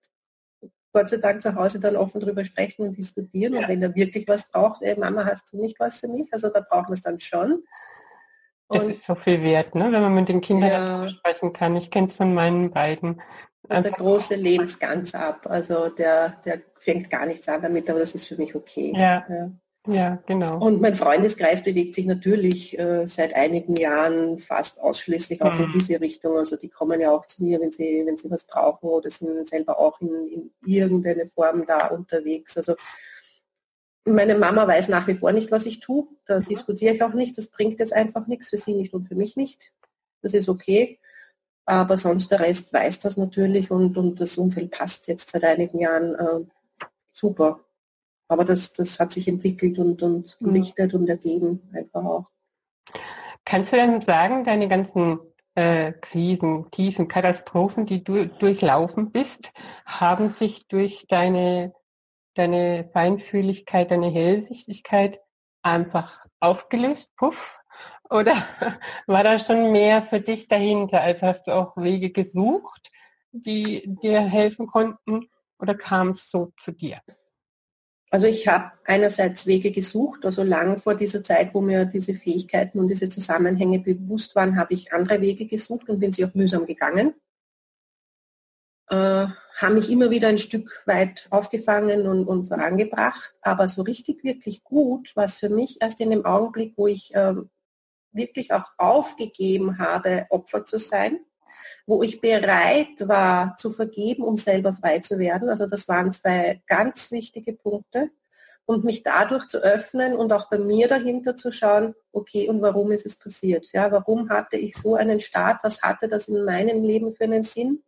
Gott 0.93 1.09
sei 1.09 1.17
Dank 1.17 1.41
zu 1.41 1.53
Hause 1.55 1.79
dann 1.79 1.97
offen 1.97 2.21
drüber 2.21 2.45
sprechen 2.45 2.87
und 2.87 2.97
diskutieren. 2.97 3.53
Ja. 3.53 3.61
Und 3.61 3.67
wenn 3.67 3.81
er 3.81 3.93
wirklich 3.95 4.27
was 4.29 4.49
braucht, 4.49 4.81
ey, 4.81 4.97
Mama, 4.97 5.25
hast 5.25 5.51
du 5.51 5.59
nicht 5.59 5.77
was 5.77 5.99
für 5.99 6.07
mich? 6.07 6.31
Also 6.31 6.49
da 6.49 6.61
braucht 6.61 6.87
man 6.87 6.93
es 6.93 7.01
dann 7.01 7.19
schon. 7.19 7.63
Und 8.67 8.81
das 8.81 8.87
ist 8.87 9.05
so 9.05 9.13
viel 9.13 9.43
wert, 9.43 9.75
ne? 9.75 9.91
wenn 9.91 10.01
man 10.01 10.15
mit 10.15 10.29
den 10.29 10.39
Kindern 10.41 10.71
ja. 10.71 11.09
sprechen 11.09 11.51
kann. 11.51 11.75
Ich 11.75 11.91
kenne 11.91 12.07
es 12.07 12.15
von 12.15 12.33
meinen 12.33 12.71
beiden. 12.71 13.21
Der 13.69 13.91
Große 13.91 14.35
lehnt 14.35 14.65
es 14.65 14.79
ganz 14.79 15.15
ab. 15.15 15.47
Also 15.49 15.89
der, 15.89 16.41
der 16.45 16.61
fängt 16.77 17.09
gar 17.09 17.25
nichts 17.25 17.47
an 17.47 17.61
damit, 17.61 17.89
aber 17.89 17.99
das 17.99 18.15
ist 18.15 18.27
für 18.27 18.35
mich 18.35 18.55
okay. 18.55 18.93
Ja. 18.95 19.25
ja. 19.29 19.51
Ja, 19.87 20.17
genau. 20.25 20.57
Und 20.59 20.81
mein 20.81 20.95
Freundeskreis 20.95 21.63
bewegt 21.63 21.93
sich 21.93 22.05
natürlich 22.05 22.77
äh, 22.79 23.05
seit 23.07 23.35
einigen 23.35 23.75
Jahren 23.75 24.39
fast 24.39 24.79
ausschließlich 24.81 25.41
auch 25.41 25.53
mhm. 25.53 25.65
in 25.65 25.79
diese 25.79 26.01
Richtung. 26.01 26.37
Also 26.37 26.55
die 26.55 26.69
kommen 26.69 26.99
ja 26.99 27.11
auch 27.11 27.27
zu 27.27 27.43
mir, 27.43 27.59
wenn 27.61 27.71
sie, 27.71 28.03
wenn 28.05 28.17
sie 28.17 28.31
was 28.31 28.45
brauchen 28.45 28.89
oder 28.89 29.11
sind 29.11 29.47
selber 29.47 29.77
auch 29.79 30.01
in, 30.01 30.27
in 30.27 30.51
irgendeine 30.65 31.29
Form 31.29 31.65
da 31.67 31.87
unterwegs. 31.87 32.57
Also 32.57 32.75
meine 34.05 34.35
Mama 34.35 34.67
weiß 34.67 34.87
nach 34.87 35.07
wie 35.07 35.15
vor 35.15 35.31
nicht, 35.31 35.51
was 35.51 35.65
ich 35.65 35.79
tue. 35.79 36.07
Da 36.25 36.39
mhm. 36.39 36.45
diskutiere 36.45 36.95
ich 36.95 37.03
auch 37.03 37.13
nicht. 37.13 37.37
Das 37.37 37.47
bringt 37.47 37.79
jetzt 37.79 37.93
einfach 37.93 38.25
nichts 38.25 38.49
für 38.49 38.57
sie 38.57 38.73
nicht 38.73 38.93
und 38.93 39.07
für 39.07 39.15
mich 39.15 39.35
nicht. 39.35 39.73
Das 40.23 40.33
ist 40.33 40.49
okay. 40.49 40.99
Aber 41.65 41.97
sonst 41.97 42.29
der 42.29 42.39
Rest 42.39 42.71
weiß 42.73 42.99
das 42.99 43.17
natürlich 43.17 43.71
und, 43.71 43.97
und 43.97 44.21
das 44.21 44.37
Umfeld 44.37 44.71
passt 44.71 45.07
jetzt 45.07 45.31
seit 45.31 45.43
einigen 45.43 45.79
Jahren 45.79 46.15
äh, 46.15 46.45
super. 47.11 47.61
Aber 48.27 48.45
das, 48.45 48.73
das 48.73 48.99
hat 48.99 49.13
sich 49.13 49.27
entwickelt 49.27 49.79
und, 49.79 50.01
und 50.01 50.37
mhm. 50.39 50.45
gerichtet 50.45 50.93
und 50.93 51.07
ergeben 51.07 51.69
einfach 51.73 52.03
auch. 52.03 52.25
Kannst 53.45 53.73
du 53.73 53.77
denn 53.77 54.01
sagen, 54.01 54.43
deine 54.43 54.67
ganzen 54.67 55.19
äh, 55.55 55.93
Krisen, 55.93 56.69
Tiefen, 56.71 57.07
Katastrophen, 57.07 57.85
die 57.85 58.03
du 58.03 58.27
durchlaufen 58.27 59.11
bist, 59.11 59.51
haben 59.85 60.33
sich 60.33 60.67
durch 60.67 61.05
deine, 61.07 61.73
deine 62.35 62.89
Feinfühligkeit, 62.91 63.91
deine 63.91 64.09
Hellsichtigkeit 64.09 65.19
einfach 65.61 66.25
aufgelöst, 66.39 67.15
puff? 67.15 67.59
Oder 68.09 68.35
war 69.07 69.23
da 69.23 69.39
schon 69.39 69.71
mehr 69.71 70.03
für 70.03 70.19
dich 70.19 70.47
dahinter? 70.47 71.01
Also 71.01 71.27
hast 71.27 71.47
du 71.47 71.51
auch 71.51 71.75
Wege 71.77 72.11
gesucht, 72.11 72.91
die 73.31 73.83
dir 74.01 74.21
helfen 74.21 74.67
konnten? 74.67 75.29
Oder 75.59 75.75
kam 75.75 76.09
es 76.09 76.29
so 76.29 76.51
zu 76.57 76.71
dir? 76.71 77.01
Also 78.11 78.27
ich 78.27 78.47
habe 78.47 78.71
einerseits 78.85 79.45
Wege 79.47 79.71
gesucht, 79.71 80.25
also 80.25 80.43
lang 80.43 80.77
vor 80.77 80.95
dieser 80.95 81.23
Zeit, 81.23 81.53
wo 81.53 81.61
mir 81.61 81.85
diese 81.85 82.13
Fähigkeiten 82.13 82.79
und 82.79 82.87
diese 82.87 83.09
Zusammenhänge 83.09 83.79
bewusst 83.79 84.35
waren, 84.35 84.57
habe 84.57 84.73
ich 84.73 84.93
andere 84.93 85.19
Wege 85.21 85.47
gesucht 85.47 85.89
und 85.89 85.99
bin 85.99 86.13
sie 86.13 86.23
auch 86.23 86.33
mühsam 86.33 86.65
gegangen. 86.65 87.13
Äh, 88.87 89.27
haben 89.57 89.73
mich 89.73 89.89
immer 89.89 90.11
wieder 90.11 90.27
ein 90.27 90.37
Stück 90.37 90.83
weit 90.85 91.27
aufgefangen 91.31 92.07
und, 92.07 92.25
und 92.25 92.45
vorangebracht, 92.47 93.35
aber 93.41 93.67
so 93.67 93.81
richtig 93.81 94.23
wirklich 94.23 94.63
gut 94.63 95.15
war 95.15 95.25
es 95.25 95.39
für 95.39 95.49
mich 95.49 95.81
erst 95.81 95.99
in 95.99 96.11
dem 96.11 96.25
Augenblick, 96.25 96.73
wo 96.77 96.87
ich 96.87 97.13
äh, 97.15 97.33
wirklich 98.15 98.51
auch 98.53 98.71
aufgegeben 98.77 99.77
habe, 99.77 100.25
Opfer 100.29 100.65
zu 100.65 100.79
sein 100.79 101.19
wo 101.87 102.01
ich 102.03 102.21
bereit 102.21 103.07
war 103.07 103.55
zu 103.57 103.71
vergeben, 103.71 104.23
um 104.23 104.37
selber 104.37 104.73
frei 104.73 104.99
zu 104.99 105.19
werden. 105.19 105.49
Also 105.49 105.67
das 105.67 105.87
waren 105.87 106.13
zwei 106.13 106.61
ganz 106.67 107.11
wichtige 107.11 107.53
Punkte. 107.53 108.11
und 108.67 108.83
mich 108.83 109.03
dadurch 109.03 109.47
zu 109.47 109.59
öffnen 109.59 110.15
und 110.15 110.33
auch 110.33 110.49
bei 110.49 110.57
mir 110.57 110.87
dahinter 110.87 111.37
zu 111.37 111.51
schauen, 111.51 111.93
okay, 112.11 112.49
und 112.49 112.61
warum 112.63 112.91
ist 112.91 113.05
es 113.05 113.15
passiert? 113.15 113.67
Ja, 113.73 113.91
warum 113.91 114.29
hatte 114.29 114.57
ich 114.57 114.75
so 114.75 114.95
einen 114.95 115.19
Start? 115.19 115.63
Was 115.63 115.83
hatte 115.83 116.07
das 116.07 116.27
in 116.27 116.43
meinem 116.43 116.83
Leben 116.83 117.15
für 117.15 117.25
einen 117.25 117.43
Sinn? 117.43 117.83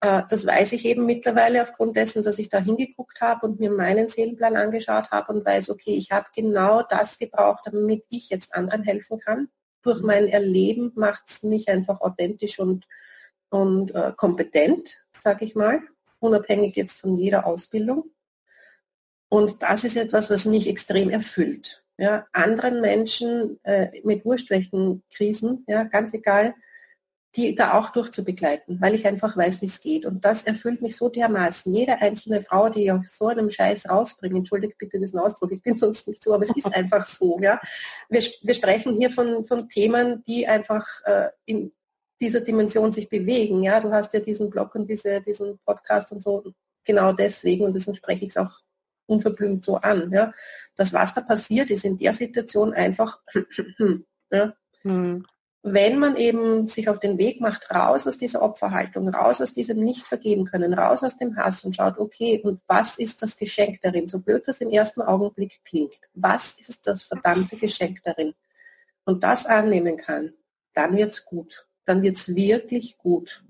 Äh, 0.00 0.22
das 0.28 0.46
weiß 0.46 0.72
ich 0.72 0.84
eben 0.84 1.06
mittlerweile 1.06 1.62
aufgrund 1.62 1.96
dessen, 1.96 2.22
dass 2.22 2.38
ich 2.38 2.48
da 2.48 2.58
hingeguckt 2.58 3.20
habe 3.20 3.46
und 3.46 3.60
mir 3.60 3.70
meinen 3.70 4.08
Seelenplan 4.08 4.56
angeschaut 4.56 5.10
habe 5.10 5.32
und 5.32 5.44
weiß, 5.44 5.70
okay, 5.70 5.94
ich 5.94 6.10
habe 6.10 6.26
genau 6.34 6.82
das 6.82 7.18
gebraucht, 7.18 7.62
damit 7.66 8.04
ich 8.08 8.30
jetzt 8.30 8.54
anderen 8.54 8.82
helfen 8.82 9.20
kann. 9.20 9.48
Durch 9.82 10.02
mein 10.02 10.28
Erleben 10.28 10.92
macht 10.94 11.24
es 11.28 11.42
mich 11.42 11.68
einfach 11.68 12.00
authentisch 12.00 12.58
und, 12.58 12.86
und 13.50 13.94
äh, 13.94 14.12
kompetent, 14.16 15.00
sage 15.18 15.44
ich 15.44 15.54
mal, 15.54 15.80
unabhängig 16.18 16.76
jetzt 16.76 17.00
von 17.00 17.16
jeder 17.16 17.46
Ausbildung. 17.46 18.10
Und 19.28 19.62
das 19.62 19.84
ist 19.84 19.96
etwas, 19.96 20.28
was 20.28 20.44
mich 20.44 20.68
extrem 20.68 21.08
erfüllt. 21.08 21.84
Ja, 21.98 22.26
anderen 22.32 22.80
Menschen 22.80 23.60
äh, 23.62 24.00
mit 24.02 24.24
wurscht 24.24 24.50
welchen 24.50 25.02
Krisen, 25.14 25.64
ja, 25.68 25.84
ganz 25.84 26.14
egal, 26.14 26.54
die 27.36 27.54
da 27.54 27.78
auch 27.78 27.90
durchzubegleiten, 27.90 28.80
weil 28.80 28.94
ich 28.94 29.06
einfach 29.06 29.36
weiß, 29.36 29.62
wie 29.62 29.66
es 29.66 29.80
geht. 29.80 30.04
Und 30.04 30.24
das 30.24 30.44
erfüllt 30.44 30.82
mich 30.82 30.96
so 30.96 31.08
dermaßen. 31.08 31.72
Jede 31.72 32.00
einzelne 32.00 32.42
Frau, 32.42 32.68
die 32.68 32.90
aus 32.90 33.16
so 33.16 33.28
einem 33.28 33.50
Scheiß 33.50 33.88
rausbringt, 33.88 34.34
entschuldigt 34.34 34.76
bitte 34.78 34.98
diesen 34.98 35.18
Ausdruck, 35.18 35.52
ich 35.52 35.62
bin 35.62 35.76
sonst 35.76 36.08
nicht 36.08 36.24
so, 36.24 36.34
aber 36.34 36.44
es 36.44 36.56
ist 36.56 36.66
einfach 36.74 37.06
so. 37.06 37.38
Ja. 37.40 37.60
Wir, 38.08 38.22
wir 38.42 38.54
sprechen 38.54 38.96
hier 38.96 39.10
von, 39.10 39.44
von 39.44 39.68
Themen, 39.68 40.24
die 40.26 40.48
einfach 40.48 40.86
äh, 41.04 41.28
in 41.44 41.72
dieser 42.20 42.40
Dimension 42.40 42.92
sich 42.92 43.08
bewegen. 43.08 43.62
Ja. 43.62 43.80
Du 43.80 43.92
hast 43.92 44.12
ja 44.12 44.20
diesen 44.20 44.50
Blog 44.50 44.74
und 44.74 44.88
diese, 44.88 45.20
diesen 45.20 45.58
Podcast 45.64 46.10
und 46.10 46.22
so 46.22 46.52
genau 46.84 47.12
deswegen 47.12 47.64
und 47.64 47.74
deswegen 47.74 47.96
spreche 47.96 48.24
ich 48.24 48.30
es 48.30 48.36
auch 48.38 48.60
unverblümt 49.06 49.64
so 49.64 49.76
an. 49.76 50.10
Ja. 50.12 50.32
Das, 50.74 50.92
was 50.92 51.14
da 51.14 51.20
passiert, 51.20 51.70
ist 51.70 51.84
in 51.84 51.96
der 51.96 52.12
Situation 52.12 52.74
einfach, 52.74 53.20
ja. 54.32 54.52
Hm. 54.82 55.24
Wenn 55.62 55.98
man 55.98 56.16
eben 56.16 56.68
sich 56.68 56.88
auf 56.88 56.98
den 56.98 57.18
Weg 57.18 57.40
macht, 57.40 57.70
raus 57.70 58.06
aus 58.06 58.16
dieser 58.16 58.40
Opferhaltung, 58.40 59.08
raus 59.08 59.42
aus 59.42 59.52
diesem 59.52 59.80
Nicht-Vergeben 59.80 60.46
können, 60.46 60.72
raus 60.72 61.02
aus 61.02 61.18
dem 61.18 61.36
Hass 61.36 61.64
und 61.64 61.76
schaut, 61.76 61.98
okay, 61.98 62.40
und 62.42 62.60
was 62.66 62.98
ist 62.98 63.22
das 63.22 63.36
Geschenk 63.36 63.80
darin? 63.82 64.08
So 64.08 64.20
blöd 64.20 64.48
das 64.48 64.62
im 64.62 64.70
ersten 64.70 65.02
Augenblick 65.02 65.60
klingt. 65.64 66.00
Was 66.14 66.54
ist 66.58 66.86
das 66.86 67.02
verdammte 67.02 67.56
Geschenk 67.56 67.98
darin? 68.04 68.34
Und 69.04 69.22
das 69.22 69.44
annehmen 69.44 69.98
kann, 69.98 70.32
dann 70.72 70.96
wird 70.96 71.12
es 71.12 71.24
gut. 71.24 71.66
Dann 71.84 72.02
wird 72.02 72.16
es 72.16 72.34
wirklich 72.34 72.96
gut. 72.96 73.44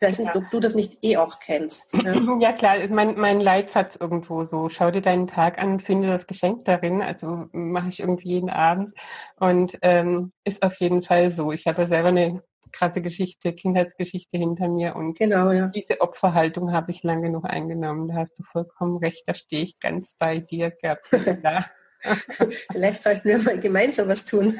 Ich 0.00 0.08
weiß 0.08 0.18
nicht, 0.20 0.34
ob 0.34 0.50
du 0.50 0.60
das 0.60 0.74
nicht 0.74 0.96
eh 1.02 1.18
auch 1.18 1.40
kennst. 1.40 1.92
Ja, 1.92 2.14
ja 2.40 2.52
klar, 2.52 2.76
mein, 2.88 3.18
mein 3.20 3.38
Leitsatz 3.38 3.96
irgendwo 3.96 4.46
so, 4.46 4.70
schau 4.70 4.90
dir 4.90 5.02
deinen 5.02 5.26
Tag 5.26 5.62
an, 5.62 5.78
finde 5.78 6.08
das 6.08 6.26
Geschenk 6.26 6.64
darin, 6.64 7.02
also 7.02 7.48
mache 7.52 7.90
ich 7.90 8.00
irgendwie 8.00 8.30
jeden 8.30 8.48
Abend 8.48 8.92
und 9.36 9.78
ähm, 9.82 10.32
ist 10.44 10.62
auf 10.62 10.76
jeden 10.76 11.02
Fall 11.02 11.32
so. 11.32 11.52
Ich 11.52 11.66
habe 11.66 11.86
selber 11.86 12.08
eine 12.08 12.42
krasse 12.72 13.02
Geschichte, 13.02 13.52
Kindheitsgeschichte 13.52 14.38
hinter 14.38 14.68
mir 14.68 14.96
und 14.96 15.18
genau, 15.18 15.50
ja. 15.50 15.66
diese 15.66 16.00
Opferhaltung 16.00 16.72
habe 16.72 16.92
ich 16.92 17.02
lange 17.02 17.22
genug 17.22 17.44
eingenommen. 17.44 18.08
Da 18.08 18.14
hast 18.14 18.38
du 18.38 18.42
vollkommen 18.42 18.96
recht, 18.96 19.24
da 19.26 19.34
stehe 19.34 19.64
ich 19.64 19.80
ganz 19.80 20.14
bei 20.18 20.38
dir, 20.38 20.70
Gabriela. 20.70 21.66
Vielleicht 22.72 23.02
sollten 23.02 23.28
wir 23.28 23.38
mal 23.42 23.60
gemeinsam 23.60 24.08
was 24.08 24.24
tun. 24.24 24.58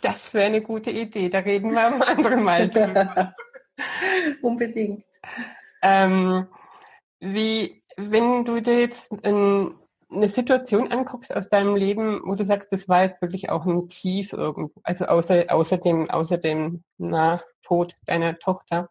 das 0.00 0.32
wäre 0.32 0.46
eine 0.46 0.62
gute 0.62 0.90
Idee, 0.90 1.28
da 1.28 1.40
reden 1.40 1.72
wir 1.72 1.86
am 1.88 2.00
anderen 2.00 2.42
Mal 2.42 2.70
drüber. 2.70 3.34
Unbedingt. 4.42 5.04
Ähm, 5.82 6.46
wie, 7.20 7.82
wenn 7.96 8.44
du 8.44 8.60
dir 8.60 8.80
jetzt 8.80 9.10
ein, 9.24 9.74
eine 10.10 10.28
Situation 10.28 10.90
anguckst 10.90 11.34
aus 11.34 11.48
deinem 11.48 11.76
Leben, 11.76 12.20
wo 12.24 12.34
du 12.34 12.44
sagst, 12.44 12.72
das 12.72 12.88
war 12.88 13.02
jetzt 13.02 13.20
wirklich 13.20 13.50
auch 13.50 13.66
ein 13.66 13.88
Tief 13.88 14.32
irgendwo, 14.32 14.80
also 14.84 15.06
außer, 15.06 15.46
außer 15.48 15.78
dem, 15.78 16.08
außer 16.10 16.38
dem 16.38 16.84
na, 16.96 17.42
Tod 17.62 17.94
deiner 18.06 18.38
Tochter, 18.38 18.88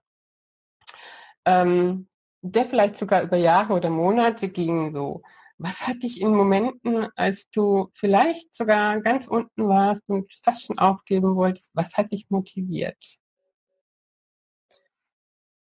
ähm, 1.46 2.08
der 2.42 2.66
vielleicht 2.66 2.98
sogar 2.98 3.24
über 3.24 3.38
Jahre 3.38 3.74
oder 3.74 3.90
Monate 3.90 4.50
ging 4.50 4.94
so. 4.94 5.22
Was 5.60 5.88
hat 5.88 6.04
dich 6.04 6.22
in 6.22 6.36
Momenten, 6.36 7.08
als 7.16 7.50
du 7.50 7.90
vielleicht 7.96 8.54
sogar 8.54 9.02
ganz 9.02 9.26
unten 9.28 9.68
warst 9.68 10.04
und 10.08 10.32
fast 10.44 10.66
schon 10.66 10.78
aufgeben 10.78 11.36
wolltest, 11.36 11.72
was 11.74 11.96
hat 11.96 12.12
dich 12.12 12.30
motiviert? 12.30 12.98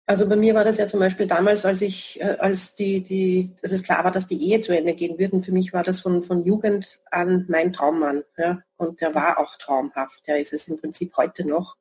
Also 0.10 0.28
bei 0.28 0.36
mir 0.36 0.56
war 0.56 0.64
das 0.64 0.80
ja 0.80 0.88
zum 0.88 1.00
Beispiel 1.00 1.28
damals, 1.28 1.66
als 1.66 1.84
ich, 1.84 2.20
äh, 2.20 2.36
als 2.40 2.74
die, 2.74 3.02
die, 3.02 3.52
dass 3.62 3.72
es 3.72 3.84
klar 3.84 4.04
war, 4.04 4.12
dass 4.12 4.26
die 4.26 4.44
Ehe 4.44 4.60
zu 4.60 4.76
Ende 4.76 4.96
gehen 4.96 5.20
wird. 5.20 5.34
Und 5.34 5.46
für 5.46 5.52
mich 5.52 5.72
war 5.72 5.84
das 5.84 6.00
von, 6.00 6.24
von 6.24 6.44
Jugend 6.44 7.00
an 7.12 7.46
mein 7.48 7.74
Traummann. 7.74 8.24
Ja? 8.36 8.64
Und 8.76 9.02
der 9.02 9.14
war 9.14 9.38
auch 9.38 9.56
traumhaft. 9.58 10.26
Der 10.26 10.42
ist 10.42 10.52
es 10.52 10.68
im 10.68 10.80
Prinzip 10.80 11.16
heute 11.16 11.48
noch. 11.48 11.78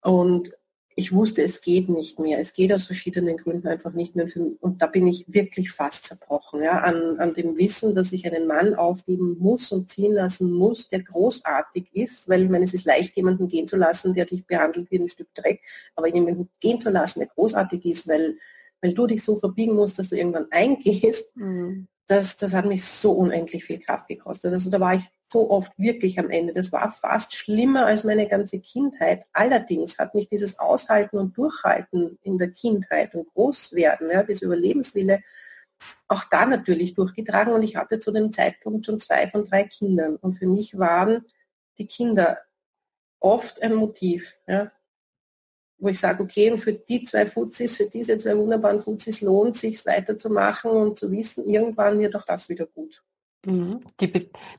Und 0.00 0.56
ich 0.96 1.12
wusste, 1.12 1.42
es 1.42 1.60
geht 1.60 1.88
nicht 1.88 2.18
mehr. 2.18 2.38
Es 2.38 2.52
geht 2.52 2.72
aus 2.72 2.84
verschiedenen 2.84 3.36
Gründen 3.36 3.66
einfach 3.66 3.92
nicht 3.92 4.14
mehr. 4.14 4.28
Und 4.60 4.80
da 4.80 4.86
bin 4.86 5.06
ich 5.06 5.24
wirklich 5.26 5.72
fast 5.72 6.06
zerbrochen. 6.06 6.62
Ja, 6.62 6.80
an, 6.80 7.18
an 7.18 7.34
dem 7.34 7.56
Wissen, 7.56 7.94
dass 7.94 8.12
ich 8.12 8.26
einen 8.26 8.46
Mann 8.46 8.74
aufgeben 8.74 9.36
muss 9.38 9.72
und 9.72 9.90
ziehen 9.90 10.12
lassen 10.12 10.52
muss, 10.52 10.88
der 10.88 11.02
großartig 11.02 11.94
ist. 11.94 12.28
Weil 12.28 12.44
ich 12.44 12.50
meine, 12.50 12.64
es 12.64 12.74
ist 12.74 12.86
leicht, 12.86 13.16
jemanden 13.16 13.48
gehen 13.48 13.66
zu 13.66 13.76
lassen, 13.76 14.14
der 14.14 14.26
dich 14.26 14.46
behandelt 14.46 14.90
wie 14.90 15.00
ein 15.00 15.08
Stück 15.08 15.34
Dreck. 15.34 15.62
Aber 15.96 16.08
jemanden 16.08 16.48
gehen 16.60 16.80
zu 16.80 16.90
lassen, 16.90 17.20
der 17.20 17.28
großartig 17.28 17.84
ist, 17.86 18.06
weil, 18.06 18.36
weil 18.80 18.94
du 18.94 19.06
dich 19.08 19.24
so 19.24 19.36
verbiegen 19.36 19.74
musst, 19.74 19.98
dass 19.98 20.10
du 20.10 20.16
irgendwann 20.16 20.46
eingehst, 20.50 21.24
mhm. 21.36 21.88
das, 22.06 22.36
das 22.36 22.54
hat 22.54 22.66
mich 22.66 22.84
so 22.84 23.12
unendlich 23.12 23.64
viel 23.64 23.80
Kraft 23.80 24.06
gekostet. 24.06 24.52
Also 24.52 24.70
da 24.70 24.78
war 24.78 24.94
ich 24.94 25.02
so 25.34 25.50
oft 25.50 25.72
wirklich 25.76 26.16
am 26.20 26.30
Ende. 26.30 26.54
Das 26.54 26.70
war 26.70 26.92
fast 26.92 27.34
schlimmer 27.34 27.86
als 27.86 28.04
meine 28.04 28.28
ganze 28.28 28.60
Kindheit. 28.60 29.24
Allerdings 29.32 29.98
hat 29.98 30.14
mich 30.14 30.28
dieses 30.28 30.60
Aushalten 30.60 31.18
und 31.18 31.36
Durchhalten 31.36 32.20
in 32.22 32.38
der 32.38 32.52
Kindheit 32.52 33.16
und 33.16 33.26
Großwerden, 33.34 34.10
ja, 34.10 34.22
diese 34.22 34.44
Überlebenswille, 34.44 35.24
auch 36.06 36.22
da 36.30 36.46
natürlich 36.46 36.94
durchgetragen. 36.94 37.52
Und 37.52 37.64
ich 37.64 37.74
hatte 37.74 37.98
zu 37.98 38.12
dem 38.12 38.32
Zeitpunkt 38.32 38.86
schon 38.86 39.00
zwei 39.00 39.26
von 39.28 39.44
drei 39.44 39.64
Kindern. 39.64 40.14
Und 40.14 40.34
für 40.34 40.46
mich 40.46 40.78
waren 40.78 41.26
die 41.78 41.86
Kinder 41.88 42.38
oft 43.18 43.60
ein 43.60 43.74
Motiv. 43.74 44.36
Ja, 44.46 44.70
wo 45.78 45.88
ich 45.88 45.98
sage, 45.98 46.22
okay, 46.22 46.52
und 46.52 46.60
für 46.60 46.74
die 46.74 47.02
zwei 47.02 47.26
Fuzis, 47.26 47.76
für 47.76 47.90
diese 47.90 48.16
zwei 48.18 48.36
wunderbaren 48.36 48.80
Fuzis 48.80 49.20
lohnt 49.20 49.56
sich 49.56 49.84
weiterzumachen 49.84 50.70
und 50.70 50.96
zu 50.96 51.10
wissen, 51.10 51.48
irgendwann 51.48 51.98
wird 51.98 52.14
auch 52.14 52.24
das 52.24 52.48
wieder 52.48 52.66
gut. 52.66 53.02
Mhm. 53.44 53.80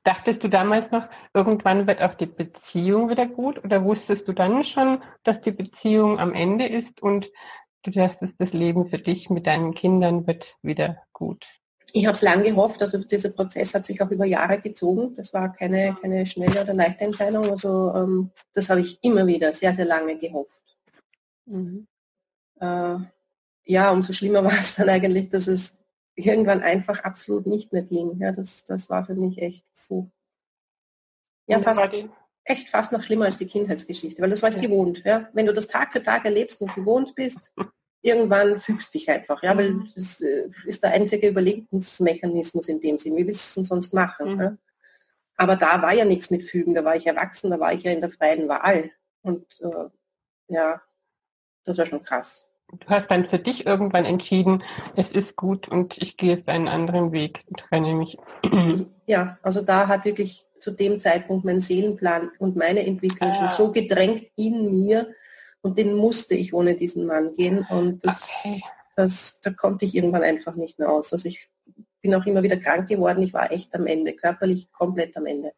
dachtest 0.04 0.44
du 0.44 0.48
damals 0.48 0.92
noch, 0.92 1.08
irgendwann 1.34 1.88
wird 1.88 2.02
auch 2.02 2.14
die 2.14 2.26
Beziehung 2.26 3.10
wieder 3.10 3.26
gut 3.26 3.64
oder 3.64 3.84
wusstest 3.84 4.28
du 4.28 4.34
dann 4.34 4.64
schon, 4.64 5.02
dass 5.24 5.42
die 5.42 5.52
Beziehung 5.52 6.20
am 6.20 6.34
Ende 6.34 6.68
ist 6.68 7.02
und 7.02 7.32
du 7.84 7.92
dachtest, 7.92 8.36
das 8.40 8.54
Leben 8.54 8.86
für 8.86 9.00
dich 9.00 9.30
mit 9.30 9.48
deinen 9.48 9.74
Kindern 9.74 10.28
wird 10.28 10.58
wieder 10.62 11.04
gut? 11.14 11.46
Ich 11.94 12.06
habe 12.06 12.16
es 12.16 12.22
lange 12.22 12.44
gehofft, 12.44 12.82
also 12.82 12.98
dieser 12.98 13.30
Prozess 13.30 13.74
hat 13.74 13.86
sich 13.86 14.02
auch 14.02 14.12
über 14.12 14.26
Jahre 14.26 14.60
gezogen. 14.60 15.16
Das 15.16 15.34
war 15.34 15.54
keine, 15.54 15.96
keine 16.02 16.26
schnelle 16.26 16.62
oder 16.62 16.74
leichte 16.74 17.06
Entscheidung. 17.06 17.50
Also 17.50 17.94
ähm, 17.96 18.32
das 18.54 18.70
habe 18.70 18.82
ich 18.82 19.02
immer 19.02 19.26
wieder 19.26 19.54
sehr, 19.54 19.74
sehr 19.74 19.86
lange 19.86 20.18
gehofft. 20.18 20.62
Mhm. 21.46 21.88
Äh, 22.60 22.98
ja, 23.66 23.92
umso 23.92 24.12
schlimmer 24.12 24.44
war 24.44 24.60
es 24.60 24.76
dann 24.76 24.90
eigentlich, 24.90 25.30
dass 25.30 25.48
es 25.48 25.74
irgendwann 26.16 26.62
einfach 26.64 27.04
absolut 27.04 27.46
nicht 27.46 27.74
mehr 27.74 27.84
ging. 27.84 28.18
Ja, 28.20 28.32
das, 28.32 28.64
das 28.66 28.90
war 28.90 29.06
für 29.06 29.16
mich 29.16 29.38
echt 29.38 29.66
puh. 29.88 30.10
Ja, 31.48 31.60
fast, 31.60 31.82
echt 32.44 32.70
fast 32.70 32.92
noch 32.92 33.04
schlimmer 33.04 33.26
als 33.26 33.38
die 33.38 33.46
Kindheitsgeschichte, 33.46 34.22
weil 34.22 34.30
das 34.30 34.42
war 34.42 34.50
ich 34.50 34.56
ja. 34.56 34.62
gewohnt. 34.62 35.04
Ja. 35.06 35.30
Wenn 35.34 35.46
du 35.46 35.54
das 35.54 35.68
Tag 35.68 35.92
für 35.92 36.02
Tag 36.02 36.26
erlebst 36.26 36.62
und 36.62 36.74
gewohnt 36.74 37.14
bist, 37.16 37.54
irgendwann 38.02 38.60
fügst 38.60 38.94
dich 38.94 39.10
einfach, 39.10 39.44
ja, 39.44 39.56
weil 39.58 39.72
mhm. 39.72 39.92
das 39.94 40.22
äh, 40.22 40.50
ist 40.66 40.84
der 40.84 40.92
einzige 40.92 41.28
Überlebensmechanismus 41.28 42.70
in 42.70 42.80
dem 42.80 42.98
Sinn. 42.98 43.16
Wie 43.18 43.28
willst 43.28 43.56
du 43.58 43.62
es 43.62 43.68
sonst 43.68 43.94
machen? 43.94 44.36
Mhm. 44.36 44.42
Ja? 44.42 44.58
Aber 45.38 45.56
da 45.56 45.82
war 45.82 45.94
ja 45.94 46.06
nichts 46.06 46.30
mit 46.30 46.46
Fügen, 46.46 46.74
da 46.74 46.86
war 46.86 46.96
ich 46.96 47.06
erwachsen, 47.06 47.52
da 47.52 47.60
war 47.60 47.74
ich 47.74 47.84
ja 47.84 47.92
in 47.92 48.02
der 48.02 48.10
freien 48.10 48.48
Wahl. 48.48 48.92
Und 49.22 49.46
äh, 49.62 49.90
ja, 50.48 50.82
das 51.66 51.78
war 51.78 51.86
schon 51.86 52.04
krass 52.04 52.48
du 52.80 52.88
hast 52.88 53.12
dann 53.12 53.28
für 53.30 53.40
dich 53.40 53.66
irgendwann 53.66 54.06
entschieden, 54.06 54.64
es 54.96 55.12
ist 55.12 55.36
gut 55.36 55.68
und 55.68 55.98
ich 55.98 56.18
gehe 56.18 56.36
jetzt 56.36 56.48
einen 56.48 56.68
anderen 56.68 57.12
Weg, 57.12 57.44
trenne 57.58 57.94
mich. 57.94 58.18
Ja, 59.08 59.38
also 59.44 59.62
da 59.62 59.88
hat 59.88 60.04
wirklich 60.06 60.48
zu 60.60 60.72
dem 60.72 61.00
Zeitpunkt 61.00 61.46
mein 61.46 61.62
Seelenplan 61.62 62.32
und 62.40 62.56
meine 62.56 62.84
Entwicklung 62.86 63.30
ah. 63.30 63.34
schon 63.36 63.50
so 63.50 63.72
gedrängt 63.72 64.26
in 64.36 64.72
mir 64.72 65.14
und 65.62 65.78
den 65.78 65.94
musste 65.94 66.34
ich 66.34 66.56
ohne 66.56 66.76
diesen 66.76 67.06
Mann 67.06 67.34
gehen 67.36 67.68
und 67.70 68.04
das, 68.04 68.30
okay. 68.40 68.62
das, 68.96 69.40
da 69.42 69.52
konnte 69.52 69.86
ich 69.86 69.96
irgendwann 69.96 70.24
einfach 70.24 70.56
nicht 70.56 70.80
mehr 70.80 70.90
aus. 70.90 71.14
Also 71.14 71.28
ich 71.28 71.50
bin 72.02 72.16
auch 72.16 72.26
immer 72.26 72.42
wieder 72.42 72.58
krank 72.58 72.88
geworden, 72.88 73.22
ich 73.22 73.34
war 73.34 73.52
echt 73.52 73.76
am 73.76 73.86
Ende, 73.86 74.14
körperlich 74.14 74.72
komplett 74.72 75.16
am 75.18 75.28
Ende. 75.28 75.52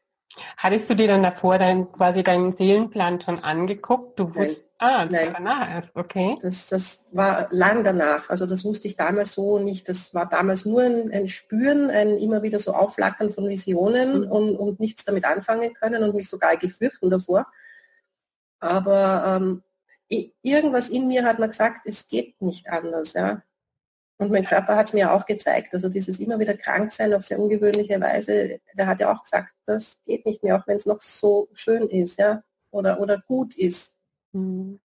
Hattest 0.57 0.89
du 0.89 0.95
dir 0.95 1.07
dann 1.07 1.23
davor 1.23 1.57
dein, 1.57 1.91
quasi 1.91 2.23
deinen 2.23 2.55
Seelenplan 2.55 3.21
schon 3.21 3.39
angeguckt? 3.39 4.19
Du 4.19 4.35
wusst, 4.35 4.63
ah, 4.77 5.05
das 5.05 5.11
Nein. 5.11 5.27
war 5.27 5.33
danach 5.33 5.69
erst, 5.69 5.95
okay. 5.95 6.37
Das, 6.41 6.67
das 6.67 7.05
war 7.11 7.47
lang 7.51 7.83
danach. 7.83 8.29
Also 8.29 8.45
das 8.45 8.63
wusste 8.63 8.87
ich 8.87 8.95
damals 8.95 9.33
so 9.33 9.59
nicht. 9.59 9.89
Das 9.89 10.13
war 10.13 10.27
damals 10.27 10.65
nur 10.65 10.83
ein, 10.83 11.11
ein 11.11 11.27
Spüren, 11.27 11.89
ein 11.89 12.17
immer 12.17 12.43
wieder 12.43 12.59
so 12.59 12.73
Auflackern 12.73 13.31
von 13.31 13.47
Visionen 13.47 14.25
mhm. 14.25 14.31
und, 14.31 14.55
und 14.57 14.79
nichts 14.79 15.05
damit 15.05 15.25
anfangen 15.25 15.73
können 15.73 16.03
und 16.03 16.15
mich 16.15 16.29
sogar 16.29 16.57
gefürchten 16.57 17.09
davor. 17.09 17.47
Aber 18.59 19.39
ähm, 19.39 19.63
irgendwas 20.41 20.89
in 20.89 21.07
mir 21.07 21.25
hat 21.25 21.39
mir 21.39 21.47
gesagt, 21.47 21.81
es 21.85 22.07
geht 22.07 22.41
nicht 22.41 22.69
anders. 22.69 23.13
Ja. 23.13 23.41
Und 24.19 24.32
mein 24.32 24.45
Körper 24.45 24.75
hat 24.75 24.88
es 24.88 24.93
mir 24.93 25.12
auch 25.12 25.25
gezeigt. 25.25 25.73
Also 25.73 25.89
dieses 25.89 26.19
immer 26.19 26.39
wieder 26.39 26.56
krank 26.56 26.91
sein 26.91 27.13
auf 27.13 27.23
sehr 27.23 27.39
ungewöhnliche 27.39 28.01
Weise, 28.01 28.60
der 28.73 28.88
hat 28.88 28.99
ja 28.99 29.13
auch 29.13 29.23
gesagt, 29.23 29.53
das 29.65 29.97
geht 30.06 30.25
nicht 30.25 30.43
mehr, 30.43 30.58
auch 30.58 30.65
wenn 30.65 30.77
es 30.77 30.88
noch 30.88 31.01
so 31.01 31.47
schön 31.53 31.88
ist, 31.88 32.17
ja, 32.17 32.41
oder, 32.71 32.99
oder 32.99 33.19
gut 33.19 33.56
ist. 33.56 33.93
Hm. 34.34 34.80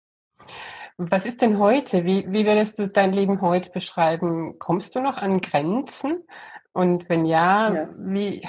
Was 0.98 1.24
ist 1.24 1.40
denn 1.40 1.58
heute? 1.58 2.04
Wie, 2.04 2.30
wie 2.30 2.46
würdest 2.46 2.78
du 2.78 2.88
dein 2.88 3.12
Leben 3.12 3.40
heute 3.40 3.70
beschreiben? 3.70 4.58
Kommst 4.58 4.94
du 4.94 5.00
noch 5.00 5.16
an 5.16 5.40
Grenzen? 5.40 6.24
Und 6.72 7.08
wenn 7.08 7.24
ja, 7.24 7.72
ja. 7.72 7.88
wie, 7.96 8.46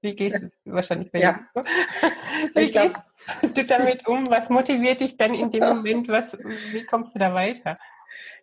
wie 0.00 0.14
gehst 0.14 0.38
du 0.38 0.50
wahrscheinlich 0.72 1.10
ja. 1.14 1.40
Wie 2.54 2.60
ich 2.60 2.72
gehst 2.72 2.96
du 3.42 3.64
damit 3.64 4.06
um? 4.06 4.28
Was 4.28 4.48
motiviert 4.50 5.00
dich 5.00 5.16
dann 5.16 5.34
in 5.34 5.50
dem 5.50 5.64
Moment? 5.64 6.08
Was, 6.08 6.36
wie 6.72 6.84
kommst 6.84 7.14
du 7.14 7.18
da 7.18 7.32
weiter? 7.32 7.76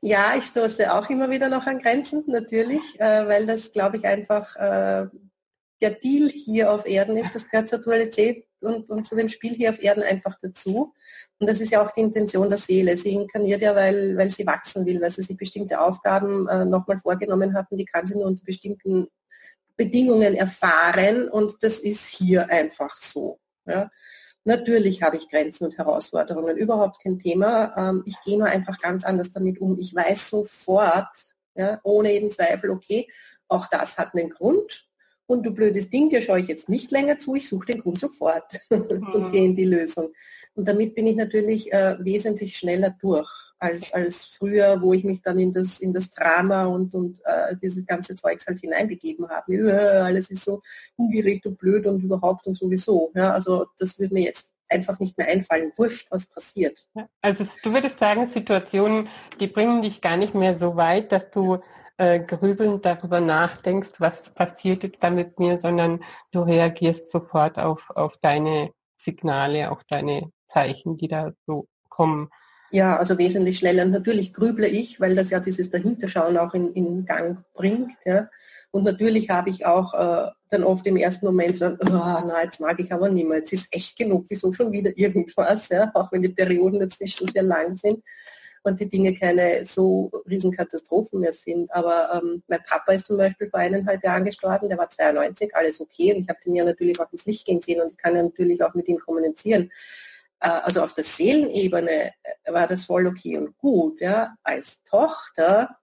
Ja, 0.02 0.36
ich 0.38 0.46
stoße 0.46 0.94
auch 0.94 1.10
immer 1.10 1.30
wieder 1.30 1.50
noch 1.50 1.68
an 1.68 1.80
Grenzen, 1.80 2.24
natürlich, 2.28 3.00
äh, 3.00 3.28
weil 3.28 3.46
das, 3.46 3.72
glaube 3.72 3.98
ich, 3.98 4.06
einfach 4.06 4.56
äh, 4.56 5.08
der 5.82 5.92
Deal 5.92 6.30
hier 6.30 6.72
auf 6.72 6.86
Erden 6.86 7.18
ist. 7.18 7.34
Das 7.34 7.50
gehört 7.50 7.70
zur 7.70 7.80
Dualität 7.80 8.46
und, 8.62 8.90
und 8.90 9.08
zu 9.08 9.16
dem 9.16 9.30
Spiel 9.30 9.56
hier 9.56 9.72
auf 9.72 9.82
Erden 9.82 10.04
einfach 10.04 10.38
dazu. 10.42 10.94
Und 11.40 11.50
das 11.50 11.60
ist 11.60 11.72
ja 11.72 11.84
auch 11.84 11.92
die 11.92 12.02
Intention 12.02 12.50
der 12.50 12.60
Seele. 12.60 12.96
Sie 12.98 13.14
inkarniert 13.14 13.62
ja, 13.62 13.76
weil, 13.76 14.16
weil 14.16 14.32
sie 14.32 14.46
wachsen 14.46 14.86
will, 14.86 15.02
weil 15.02 15.12
sie 15.12 15.24
sich 15.24 15.38
bestimmte 15.38 15.80
Aufgaben 15.82 16.48
äh, 16.48 16.66
nochmal 16.66 17.00
vorgenommen 17.00 17.54
hatten, 17.56 17.78
die 17.78 17.86
kann 17.86 18.08
sie 18.08 18.16
nur 18.16 18.28
unter 18.28 18.44
bestimmten 18.44 19.08
Bedingungen 19.76 20.36
erfahren 20.36 21.28
und 21.28 21.64
das 21.64 21.80
ist 21.80 22.06
hier 22.06 22.50
einfach 22.50 22.96
so. 22.98 23.40
Ja. 23.66 23.90
Natürlich 24.44 25.04
habe 25.04 25.18
ich 25.18 25.30
Grenzen 25.30 25.66
und 25.66 25.78
Herausforderungen, 25.78 26.58
überhaupt 26.58 27.02
kein 27.02 27.20
Thema. 27.20 27.74
Ähm, 27.78 28.04
ich 28.06 28.20
gehe 28.22 28.38
nur 28.38 28.48
einfach 28.48 28.80
ganz 28.80 29.06
anders 29.06 29.32
damit 29.32 29.60
um. 29.60 29.78
Ich 29.80 29.94
weiß 29.94 30.30
sofort, 30.30 31.36
ja, 31.56 31.80
ohne 31.84 32.12
jeden 32.12 32.32
Zweifel, 32.32 32.72
okay, 32.72 33.08
auch 33.48 33.68
das 33.68 33.98
hat 33.98 34.16
einen 34.16 34.32
Grund. 34.32 34.88
Und 35.28 35.44
du 35.44 35.52
blödes 35.52 35.90
Ding, 35.90 36.10
dir 36.10 36.22
schaue 36.22 36.40
ich 36.42 36.48
jetzt 36.48 36.68
nicht 36.68 36.92
länger 36.92 37.18
zu, 37.18 37.36
ich 37.36 37.48
suche 37.48 37.68
den 37.68 37.82
Grund 37.82 38.00
sofort 38.00 38.60
mhm. 38.70 39.14
und 39.14 39.32
gehe 39.32 39.46
in 39.46 39.56
die 39.56 39.66
Lösung. 39.66 40.12
Und 40.56 40.68
damit 40.68 40.96
bin 40.96 41.08
ich 41.08 41.16
natürlich 41.16 41.72
äh, 41.72 41.96
wesentlich 42.00 42.58
schneller 42.58 42.96
durch 43.00 43.30
als, 43.62 43.94
als 43.94 44.26
früher, 44.26 44.82
wo 44.82 44.94
ich 44.94 45.04
mich 45.04 45.22
dann 45.22 45.38
in 45.38 45.52
das, 45.52 45.80
in 45.80 45.94
das 45.94 46.10
Drama 46.10 46.66
und, 46.66 46.94
und 46.96 47.20
äh, 47.24 47.56
dieses 47.62 47.86
ganze 47.86 48.16
Zeugs 48.16 48.48
halt 48.48 48.60
hineinbegeben 48.60 49.30
habe. 49.30 49.54
Äh, 49.54 50.00
alles 50.00 50.32
ist 50.32 50.44
so 50.44 50.62
ungerecht 50.96 51.46
und 51.46 51.58
blöd 51.60 51.86
und 51.86 52.04
überhaupt 52.04 52.48
und 52.48 52.56
sowieso. 52.56 53.12
Ja, 53.14 53.34
also 53.34 53.68
das 53.78 54.00
würde 54.00 54.16
mir 54.16 54.24
jetzt 54.24 54.52
einfach 54.68 55.00
nicht 55.00 55.18
mehr 55.18 55.28
einfallen. 55.28 55.72
Wurscht, 55.76 56.10
was 56.10 56.26
passiert. 56.26 56.88
Also 57.22 57.46
du 57.64 57.74
würdest 57.74 58.00
sagen, 58.00 58.26
Situationen, 58.26 59.10
die 59.40 59.48
bringen 59.48 59.84
dich 59.84 60.02
gar 60.02 60.18
nicht 60.18 60.34
mehr 60.34 60.58
so 60.58 60.76
weit, 60.76 61.12
dass 61.12 61.30
du 61.30 61.60
äh, 61.98 62.20
grübelnd 62.20 62.84
darüber 62.84 63.22
nachdenkst, 63.22 63.92
was 64.00 64.34
passiert 64.34 64.84
jetzt 64.84 65.04
da 65.04 65.12
mit 65.12 65.38
mir, 65.38 65.60
sondern 65.60 66.04
du 66.32 66.42
reagierst 66.42 67.12
sofort 67.12 67.60
auf, 67.60 67.92
auf 67.92 68.18
deine 68.22 68.72
Signale, 68.98 69.70
auf 69.70 69.84
deine 69.88 70.32
Zeichen, 70.48 70.98
die 70.98 71.08
da 71.08 71.32
so 71.46 71.68
kommen. 71.90 72.30
Ja, 72.72 72.98
also 72.98 73.18
wesentlich 73.18 73.58
schneller. 73.60 73.86
natürlich 73.86 74.34
grüble 74.34 74.68
ich, 74.68 75.00
weil 75.00 75.16
das 75.16 75.30
ja 75.30 75.40
dieses 75.40 75.70
Dahinterschauen 75.70 76.38
auch 76.38 76.54
in, 76.54 76.74
in 76.74 77.06
Gang 77.06 77.44
bringt. 77.54 77.98
Ja. 78.06 78.30
Und 78.72 78.86
natürlich 78.86 79.30
habe 79.30 79.50
ich 79.50 79.66
auch 79.66 79.94
äh, 79.94 80.32
dann 80.50 80.64
oft 80.64 80.86
im 80.88 80.96
ersten 80.96 81.26
Moment 81.26 81.58
so, 81.58 81.68
oh, 81.68 81.76
na, 81.82 82.44
jetzt 82.44 82.62
mag 82.62 82.80
ich 82.80 82.92
aber 82.94 83.10
nicht 83.10 83.28
mehr, 83.28 83.40
jetzt 83.40 83.52
ist 83.52 83.68
echt 83.72 83.98
genug, 83.98 84.26
wieso 84.30 84.54
schon 84.54 84.72
wieder 84.72 84.98
irgendwas, 84.98 85.68
ja, 85.70 85.92
auch 85.94 86.12
wenn 86.12 86.22
die 86.22 86.30
Perioden 86.30 86.80
dazwischen 86.80 87.28
sehr 87.28 87.44
lang 87.44 87.76
sind 87.76 88.02
und 88.64 88.80
die 88.80 88.88
Dinge 88.88 89.14
keine 89.14 89.66
so 89.66 90.10
riesen 90.30 90.52
Katastrophen 90.52 91.20
mehr 91.20 91.34
sind. 91.34 91.70
Aber 91.74 92.22
ähm, 92.22 92.44
mein 92.48 92.64
Papa 92.66 92.94
ist 92.94 93.08
zum 93.08 93.18
Beispiel 93.18 93.50
vor 93.50 93.60
eineinhalb 93.60 94.04
Jahren 94.04 94.24
gestorben, 94.24 94.70
der 94.70 94.78
war 94.78 94.90
92, 94.90 95.54
alles 95.56 95.82
okay 95.82 96.14
und 96.14 96.22
ich 96.22 96.30
habe 96.30 96.40
den 96.46 96.56
ja 96.56 96.64
natürlich 96.64 97.00
auch 97.00 97.12
ins 97.12 97.26
Licht 97.26 97.46
gehen 97.46 97.62
sehen 97.62 97.82
und 97.82 97.92
ich 97.92 97.98
kann 97.98 98.16
ja 98.16 98.24
natürlich 98.24 98.64
auch 98.64 98.74
mit 98.74 98.88
ihm 98.88 99.00
kommunizieren. 99.00 99.70
Äh, 100.42 100.50
also 100.50 100.84
auf 100.84 100.94
der 100.94 101.04
Seelenebene 101.04 102.12
äh, 102.24 102.54
war 102.54 102.68
das 102.68 102.86
voll 102.86 103.08
okay 103.08 103.38
und 103.38 103.58
gut. 103.58 104.02
Ja. 104.02 104.36
Als 104.44 104.82
Tochter 104.84 105.78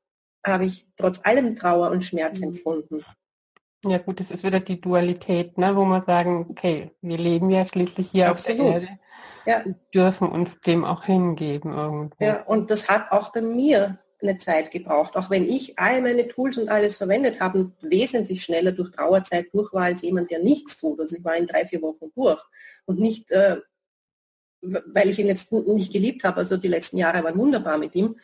habe 0.44 0.66
ich 0.66 0.86
trotz 0.96 1.20
allem 1.24 1.56
Trauer 1.56 1.90
und 1.90 2.04
Schmerz 2.04 2.40
mhm. 2.40 2.48
empfunden. 2.48 3.04
Ja 3.84 3.98
gut, 3.98 4.18
das 4.18 4.32
ist 4.32 4.42
wieder 4.42 4.58
die 4.58 4.80
Dualität, 4.80 5.56
ne, 5.56 5.76
wo 5.76 5.84
man 5.84 6.04
sagen, 6.04 6.46
okay, 6.50 6.90
wir 7.00 7.16
leben 7.16 7.48
ja 7.48 7.64
schließlich 7.64 8.10
hier 8.10 8.28
Absolut. 8.28 8.60
auf 8.60 8.66
der 8.66 8.74
Erde. 8.74 8.98
Ja. 9.46 9.64
dürfen 9.94 10.28
uns 10.28 10.60
dem 10.60 10.84
auch 10.84 11.04
hingeben 11.04 11.72
irgendwo. 11.72 12.22
Ja, 12.22 12.42
und 12.42 12.70
das 12.70 12.86
hat 12.90 13.10
auch 13.12 13.32
bei 13.32 13.40
mir 13.40 13.98
eine 14.20 14.36
Zeit 14.36 14.70
gebraucht. 14.70 15.16
Auch 15.16 15.30
wenn 15.30 15.48
ich 15.48 15.78
all 15.78 16.02
meine 16.02 16.28
Tools 16.28 16.58
und 16.58 16.68
alles 16.68 16.98
verwendet 16.98 17.40
habe 17.40 17.60
und 17.60 17.74
wesentlich 17.80 18.42
schneller 18.42 18.72
durch 18.72 18.90
Trauerzeit 18.90 19.46
durch 19.52 19.72
war 19.72 19.84
als 19.84 20.02
jemand, 20.02 20.30
der 20.30 20.40
nichts 20.40 20.76
tut. 20.76 21.00
Also 21.00 21.16
ich 21.16 21.24
war 21.24 21.36
in 21.36 21.46
drei, 21.46 21.64
vier 21.64 21.80
Wochen 21.80 22.10
durch 22.14 22.42
und 22.84 22.98
nicht 22.98 23.30
äh, 23.30 23.58
weil 24.60 25.08
ich 25.08 25.18
ihn 25.18 25.26
jetzt 25.26 25.52
nicht 25.52 25.92
geliebt 25.92 26.24
habe, 26.24 26.38
also 26.38 26.56
die 26.56 26.68
letzten 26.68 26.98
Jahre 26.98 27.22
waren 27.24 27.38
wunderbar 27.38 27.78
mit 27.78 27.94
ihm, 27.94 28.16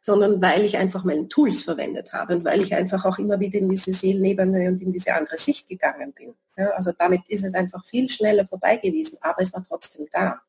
sondern 0.00 0.42
weil 0.42 0.64
ich 0.64 0.76
einfach 0.76 1.04
meine 1.04 1.28
Tools 1.28 1.62
verwendet 1.62 2.12
habe 2.12 2.36
und 2.36 2.44
weil 2.44 2.60
ich 2.60 2.74
einfach 2.74 3.04
auch 3.04 3.18
immer 3.18 3.38
wieder 3.38 3.58
in 3.58 3.68
diese 3.68 3.94
Seelenebene 3.94 4.68
und 4.68 4.82
in 4.82 4.92
diese 4.92 5.14
andere 5.14 5.38
Sicht 5.38 5.68
gegangen 5.68 6.12
bin. 6.12 6.34
Ja, 6.56 6.70
also 6.70 6.92
damit 6.98 7.22
ist 7.28 7.44
es 7.44 7.54
einfach 7.54 7.86
viel 7.86 8.10
schneller 8.10 8.46
vorbei 8.46 8.76
gewesen, 8.76 9.16
aber 9.20 9.42
es 9.42 9.52
war 9.52 9.64
trotzdem 9.66 10.06
da. 10.12 10.40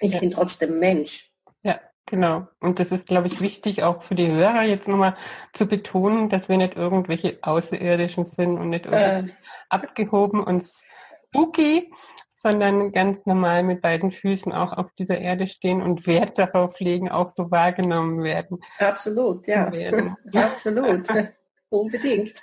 Ich 0.00 0.12
ja. 0.12 0.20
bin 0.20 0.30
trotzdem 0.30 0.78
Mensch. 0.78 1.30
Ja, 1.62 1.80
genau. 2.06 2.46
Und 2.60 2.78
das 2.78 2.92
ist, 2.92 3.08
glaube 3.08 3.26
ich, 3.26 3.40
wichtig 3.40 3.82
auch 3.82 4.02
für 4.04 4.14
die 4.14 4.28
Hörer 4.28 4.62
jetzt 4.62 4.86
nochmal 4.86 5.16
zu 5.52 5.66
betonen, 5.66 6.28
dass 6.28 6.48
wir 6.48 6.56
nicht 6.56 6.76
irgendwelche 6.76 7.38
Außerirdischen 7.42 8.26
sind 8.26 8.58
und 8.58 8.70
nicht 8.70 8.86
äh. 8.86 9.24
abgehoben 9.68 10.40
und 10.42 10.64
spooky, 11.28 11.92
sondern 12.42 12.92
ganz 12.92 13.24
normal 13.26 13.62
mit 13.62 13.82
beiden 13.82 14.12
Füßen 14.12 14.52
auch 14.52 14.72
auf 14.72 14.86
dieser 14.98 15.18
Erde 15.18 15.46
stehen 15.46 15.82
und 15.82 16.06
Wert 16.06 16.38
darauf 16.38 16.78
legen, 16.80 17.10
auch 17.10 17.30
so 17.34 17.50
wahrgenommen 17.50 18.22
werden. 18.22 18.58
Absolut, 18.78 19.46
ja. 19.46 19.70
Absolut. 20.34 21.08
Unbedingt. 21.70 22.34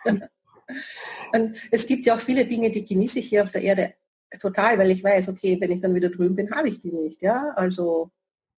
Und 1.34 1.58
es 1.71 1.88
gibt 1.88 2.05
ja 2.05 2.15
auch 2.15 2.19
viele 2.19 2.45
Dinge, 2.45 2.69
die 2.71 2.86
genieße 2.86 3.19
ich 3.19 3.29
hier 3.29 3.43
auf 3.43 3.51
der 3.51 3.62
Erde 3.62 3.93
total, 4.39 4.77
weil 4.77 4.91
ich 4.91 5.03
weiß, 5.03 5.29
okay, 5.29 5.58
wenn 5.60 5.71
ich 5.71 5.81
dann 5.81 5.95
wieder 5.95 6.10
drüben 6.10 6.36
bin, 6.36 6.51
habe 6.51 6.69
ich 6.69 6.81
die 6.81 6.91
nicht. 6.91 7.21
Ja, 7.21 7.53
also 7.55 8.12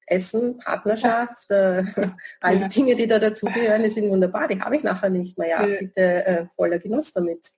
Essen, 0.05 0.57
Partnerschaft, 0.57 1.51
äh, 1.51 1.83
all 2.41 2.59
die 2.59 2.69
Dinge, 2.69 2.95
die 2.95 3.07
da 3.07 3.19
dazugehören, 3.19 3.83
die 3.83 3.89
sind 3.89 4.09
wunderbar. 4.09 4.47
Die 4.47 4.59
habe 4.59 4.77
ich 4.77 4.83
nachher 4.83 5.09
nicht 5.09 5.37
mehr. 5.37 5.49
Ja, 5.49 5.65
bitte 5.65 6.25
äh, 6.25 6.45
voller 6.55 6.79
Genuss 6.79 7.13
damit. 7.13 7.51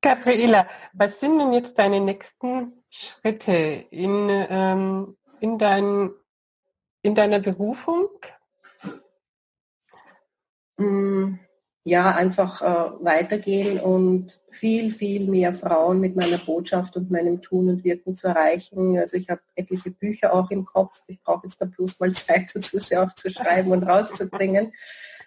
Gabriela, 0.00 0.66
was 0.92 1.20
sind 1.20 1.38
denn 1.38 1.52
jetzt 1.52 1.78
deine 1.78 2.00
nächsten 2.00 2.72
Schritte 2.90 3.52
in, 3.90 4.28
ähm, 4.30 5.16
in, 5.40 5.58
dein, 5.58 6.10
in 7.02 7.14
deiner 7.14 7.40
Berufung? 7.40 8.08
Mm, 10.76 11.34
ja, 11.84 12.14
einfach 12.14 12.62
äh, 12.62 13.04
weitergehen 13.04 13.78
und 13.80 14.40
viel, 14.50 14.90
viel 14.90 15.28
mehr 15.28 15.54
Frauen 15.54 16.00
mit 16.00 16.16
meiner 16.16 16.38
Botschaft 16.38 16.96
und 16.96 17.10
meinem 17.10 17.40
Tun 17.42 17.68
und 17.68 17.84
Wirken 17.84 18.16
zu 18.16 18.26
erreichen. 18.26 18.98
Also 18.98 19.16
ich 19.16 19.30
habe 19.30 19.40
etliche 19.54 19.90
Bücher 19.90 20.34
auch 20.34 20.50
im 20.50 20.64
Kopf. 20.64 21.00
Ich 21.06 21.22
brauche 21.22 21.46
jetzt 21.46 21.60
da 21.60 21.64
bloß 21.64 22.00
mal 22.00 22.12
Zeit 22.14 22.50
dazu, 22.54 22.78
sie 22.78 22.96
auch 22.96 23.14
zu 23.14 23.30
schreiben 23.30 23.70
und 23.70 23.84
rauszubringen 23.84 24.72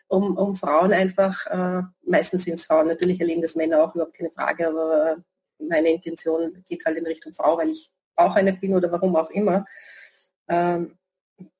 um, 0.10 0.36
um 0.36 0.56
Frauen 0.56 0.92
einfach, 0.92 1.46
äh, 1.48 1.84
meistens 2.06 2.44
sind 2.44 2.56
es 2.56 2.66
Frauen, 2.66 2.88
natürlich 2.88 3.22
erleben 3.22 3.42
das 3.42 3.56
Männer 3.56 3.84
auch 3.84 3.96
überhaupt 3.96 4.18
keine 4.18 4.32
Frage, 4.32 4.68
aber 4.68 5.18
meine 5.60 5.92
Intention 5.92 6.64
geht 6.68 6.84
halt 6.86 6.98
in 6.98 7.06
Richtung 7.06 7.34
Frau, 7.34 7.58
weil 7.58 7.70
ich 7.70 7.92
auch 8.16 8.36
eine 8.36 8.54
bin 8.54 8.76
oder 8.76 8.92
warum 8.92 9.16
auch 9.16 9.30
immer, 9.30 9.66
ähm, 10.48 10.98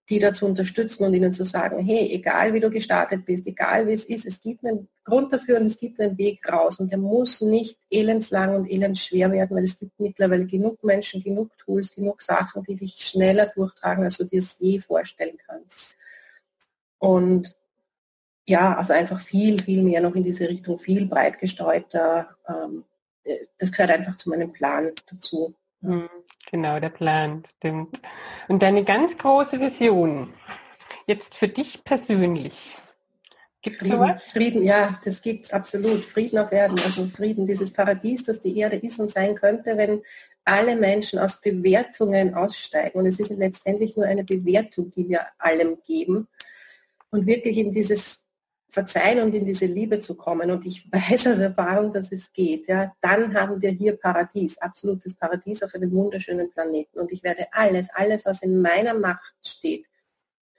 die 0.10 0.18
dazu 0.18 0.48
unterstützen 0.48 1.04
und 1.04 1.14
ihnen 1.14 1.32
zu 1.32 1.46
sagen, 1.46 1.78
hey, 1.86 2.12
egal 2.12 2.52
wie 2.54 2.60
du 2.60 2.72
gestartet 2.72 3.24
bist, 3.24 3.46
egal 3.46 3.88
wie 3.88 3.94
es 3.94 4.06
ist, 4.06 4.26
es 4.26 4.42
gibt 4.42 4.66
einen 4.66 4.90
Grund 5.04 5.32
dafür 5.32 5.60
und 5.60 5.68
es 5.68 5.78
gibt 5.78 6.00
einen 6.00 6.18
Weg 6.18 6.42
raus 6.52 6.80
und 6.80 6.92
der 6.92 6.98
muss 6.98 7.42
nicht 7.42 7.78
elendslang 7.92 8.56
und 8.56 8.68
elendschwer 8.68 9.32
werden, 9.32 9.56
weil 9.56 9.66
es 9.66 9.78
gibt 9.78 10.00
mittlerweile 10.00 10.48
genug 10.48 10.84
Menschen, 10.84 11.22
genug 11.22 11.56
Tools, 11.60 11.94
genug 11.94 12.24
Sachen, 12.24 12.64
die 12.64 12.76
dich 12.76 12.96
schneller 12.96 13.46
durchtragen, 13.46 14.04
als 14.04 14.18
du 14.18 14.24
dir 14.24 14.40
es 14.40 14.58
je 14.60 14.80
vorstellen 14.80 15.38
kannst. 15.46 15.96
Und 16.98 17.56
ja, 18.50 18.76
also 18.76 18.94
einfach 18.94 19.20
viel, 19.20 19.62
viel 19.62 19.84
mehr 19.84 20.02
noch 20.02 20.16
in 20.16 20.24
diese 20.24 20.50
Richtung, 20.50 20.80
viel 20.80 21.06
breit 21.06 21.40
gestreuter, 21.40 22.36
ähm, 22.48 22.84
äh, 23.24 23.46
das 23.60 23.72
gehört 23.72 23.92
einfach 23.92 24.18
zu 24.18 24.30
meinem 24.30 24.52
Plan 24.52 24.92
dazu. 25.08 25.54
Hm, 25.84 26.10
genau, 26.50 26.80
der 26.80 26.90
Plan, 26.90 27.44
stimmt. 27.58 28.02
Und 28.48 28.64
deine 28.64 28.84
ganz 28.84 29.16
große 29.18 29.60
Vision, 29.60 30.34
jetzt 31.06 31.36
für 31.36 31.48
dich 31.48 31.84
persönlich. 31.84 32.76
Gibt 33.62 33.78
Frieden, 33.78 33.92
sowas? 33.92 34.24
Frieden, 34.24 34.64
ja, 34.64 35.00
das 35.06 35.22
gibt 35.22 35.46
es 35.46 35.54
absolut. 35.54 36.04
Frieden 36.04 36.40
auf 36.40 36.52
Erden, 36.52 36.80
also 36.80 37.06
Frieden, 37.06 37.46
dieses 37.46 37.72
Paradies, 37.72 38.24
das 38.24 38.42
die 38.42 38.58
Erde 38.58 38.78
ist 38.78 39.00
und 39.00 39.12
sein 39.12 39.36
könnte, 39.36 39.78
wenn 39.78 40.02
alle 40.44 40.76
Menschen 40.76 41.20
aus 41.20 41.40
Bewertungen 41.40 42.34
aussteigen. 42.34 42.98
Und 42.98 43.06
es 43.06 43.20
ist 43.20 43.30
letztendlich 43.30 43.96
nur 43.96 44.08
eine 44.08 44.24
Bewertung, 44.24 44.92
die 44.96 45.08
wir 45.08 45.28
allem 45.38 45.78
geben. 45.86 46.28
Und 47.12 47.28
wirklich 47.28 47.58
in 47.58 47.74
dieses 47.74 48.24
Verzeihen 48.70 49.22
und 49.22 49.34
in 49.34 49.46
diese 49.46 49.66
Liebe 49.66 50.00
zu 50.00 50.16
kommen. 50.16 50.52
Und 50.52 50.66
ich 50.66 50.92
weiß 50.92 51.28
aus 51.28 51.40
Erfahrung, 51.40 51.92
dass 51.92 52.12
es 52.12 52.32
geht. 52.32 52.68
Ja, 52.68 52.94
dann 53.02 53.34
haben 53.34 53.62
wir 53.62 53.72
hier 53.72 53.98
Paradies, 53.98 54.58
absolutes 54.60 55.16
Paradies 55.16 55.64
auf 55.64 55.74
einem 55.74 55.92
wunderschönen 55.92 56.52
Planeten. 56.52 57.00
Und 57.00 57.12
ich 57.12 57.24
werde 57.24 57.48
alles, 57.52 57.88
alles, 57.94 58.26
was 58.26 58.44
in 58.44 58.62
meiner 58.62 58.94
Macht 58.94 59.34
steht, 59.44 59.88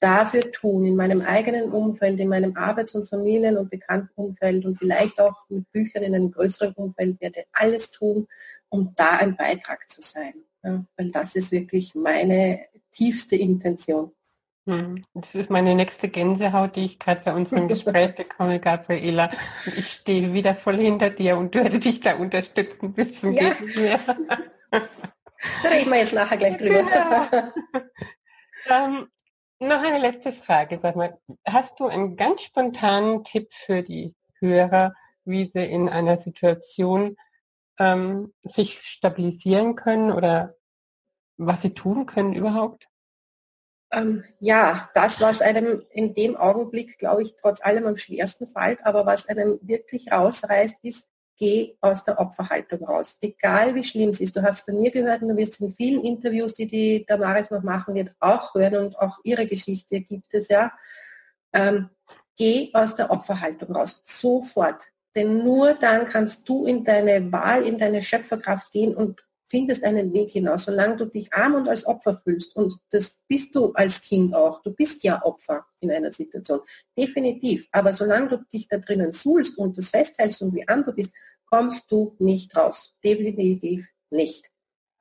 dafür 0.01 0.40
tun, 0.51 0.87
in 0.87 0.96
meinem 0.96 1.20
eigenen 1.20 1.70
Umfeld, 1.70 2.18
in 2.18 2.29
meinem 2.29 2.57
Arbeits- 2.57 2.94
und 2.94 3.09
Familien- 3.09 3.59
und 3.59 3.70
Bekanntenumfeld 3.70 4.64
und 4.64 4.79
vielleicht 4.79 5.20
auch 5.20 5.37
mit 5.49 5.70
Büchern 5.73 6.03
in 6.03 6.14
einem 6.14 6.33
größeren 6.33 6.73
Umfeld, 6.75 7.20
werde 7.20 7.44
alles 7.53 7.90
tun, 7.90 8.27
um 8.70 8.92
da 8.96 9.18
ein 9.18 9.37
Beitrag 9.37 9.90
zu 9.90 10.03
sein. 10.03 10.35
Ja, 10.64 10.85
weil 10.96 11.11
das 11.11 11.37
ist 11.37 11.53
wirklich 11.53 11.94
meine 11.94 12.61
tiefste 12.92 13.37
Intention. 13.37 14.12
Hm, 14.66 15.03
das 15.14 15.35
ist 15.35 15.51
meine 15.51 15.75
nächste 15.75 16.09
Gänsehaut, 16.09 16.77
die 16.77 16.85
ich 16.85 16.99
gerade 16.99 17.23
bei 17.25 17.35
unserem 17.35 17.66
Gespräch 17.66 18.14
bekomme, 18.14 18.61
Gabriela. 18.61 19.31
Und 19.64 19.79
ich 19.79 19.90
stehe 19.90 20.33
wieder 20.33 20.55
voll 20.55 20.77
hinter 20.77 21.11
dir 21.11 21.38
und 21.38 21.55
würde 21.55 21.79
dich 21.79 22.01
da 22.01 22.16
unterstützen 22.16 22.92
bis 22.92 23.20
zum 23.20 23.33
ja. 23.33 23.53
da 24.70 25.68
reden 25.68 25.90
wir 25.90 25.99
jetzt 25.99 26.14
nachher 26.14 26.37
gleich 26.37 26.59
drüber. 26.59 26.83
Genau. 26.83 27.53
ähm, 28.68 29.09
noch 29.61 29.83
eine 29.83 29.99
letzte 29.99 30.33
Frage. 30.33 30.79
Sag 30.83 30.96
mal, 30.96 31.18
hast 31.46 31.81
du 31.81 31.87
einen 31.87 32.16
ganz 32.16 32.42
spontanen 32.42 33.25
Tipp 33.25 33.53
für 33.53 33.83
die 33.83 34.14
Hörer, 34.40 34.94
wie 35.25 35.46
sie 35.46 35.64
in 35.64 35.88
einer 35.88 36.18
Situation 36.18 37.16
ähm, 37.79 38.35
sich 38.42 38.83
stabilisieren 38.83 39.75
können 39.75 40.12
oder 40.12 40.55
was 41.38 41.62
sie 41.62 41.73
tun 41.73 42.05
können 42.05 42.35
überhaupt? 42.35 42.88
Ähm, 43.92 44.24
ja, 44.38 44.88
das, 44.94 45.20
was 45.20 45.42
einem 45.42 45.83
in 45.90 46.14
dem 46.14 46.37
Augenblick, 46.37 46.98
glaube 46.98 47.22
ich, 47.22 47.35
trotz 47.37 47.61
allem 47.61 47.87
am 47.87 47.96
schwersten 47.96 48.46
fällt, 48.46 48.79
aber 48.85 49.05
was 49.05 49.29
einem 49.29 49.59
wirklich 49.62 50.12
rausreißt, 50.12 50.76
ist, 50.83 51.07
geh 51.37 51.74
aus 51.81 52.05
der 52.05 52.20
Opferhaltung 52.20 52.85
raus. 52.85 53.18
Egal 53.20 53.74
wie 53.74 53.83
schlimm 53.83 54.11
es 54.11 54.20
ist. 54.20 54.37
Du 54.37 54.42
hast 54.42 54.64
von 54.64 54.79
mir 54.79 54.90
gehört 54.90 55.22
und 55.22 55.29
du 55.29 55.37
wirst 55.37 55.61
in 55.61 55.74
vielen 55.74 56.05
Interviews, 56.05 56.55
die 56.55 56.66
die 56.66 57.05
Damaris 57.07 57.50
noch 57.50 57.62
machen 57.62 57.94
wird, 57.94 58.14
auch 58.20 58.55
hören 58.55 58.76
und 58.76 58.98
auch 58.98 59.18
ihre 59.24 59.46
Geschichte 59.46 60.00
gibt 60.03 60.33
es 60.35 60.48
ja. 60.48 60.70
Ähm, 61.53 61.88
geh 62.37 62.70
aus 62.74 62.94
der 62.94 63.11
Opferhaltung 63.11 63.74
raus. 63.74 64.03
Sofort. 64.05 64.85
Denn 65.16 65.42
nur 65.42 65.74
dann 65.74 66.05
kannst 66.05 66.48
du 66.48 66.66
in 66.66 66.85
deine 66.85 67.33
Wahl, 67.33 67.66
in 67.66 67.79
deine 67.79 68.03
Schöpferkraft 68.03 68.70
gehen 68.70 68.94
und 68.94 69.24
findest 69.51 69.83
einen 69.83 70.13
Weg 70.13 70.31
hinaus, 70.31 70.65
solange 70.65 70.97
du 70.97 71.05
dich 71.07 71.33
arm 71.33 71.57
und 71.57 71.69
als 71.69 71.85
Opfer 71.85 72.21
fühlst. 72.23 72.55
Und 72.55 72.79
das 72.91 73.19
bist 73.27 73.55
du 73.55 73.73
als 73.73 74.01
Kind 74.01 74.33
auch. 74.33 74.63
Du 74.63 74.73
bist 74.73 75.03
ja 75.03 75.23
Opfer 75.25 75.67
in 75.81 75.91
einer 75.91 76.13
Situation. 76.13 76.61
Definitiv. 76.97 77.69
Aber 77.73 77.93
solange 77.93 78.29
du 78.29 78.37
dich 78.53 78.69
da 78.69 78.79
drinnen 78.79 79.13
suhlst 79.13 79.59
und 79.59 79.77
das 79.77 79.91
festhältst 79.91 80.41
und 80.41 80.55
wie 80.55 80.67
arm 80.69 80.85
du 80.85 80.93
bist, 80.93 81.13
kommst 81.47 81.91
du 81.91 82.15
nicht 82.21 82.57
raus. 82.57 82.95
Definitiv 83.03 83.89
nicht. 84.11 84.51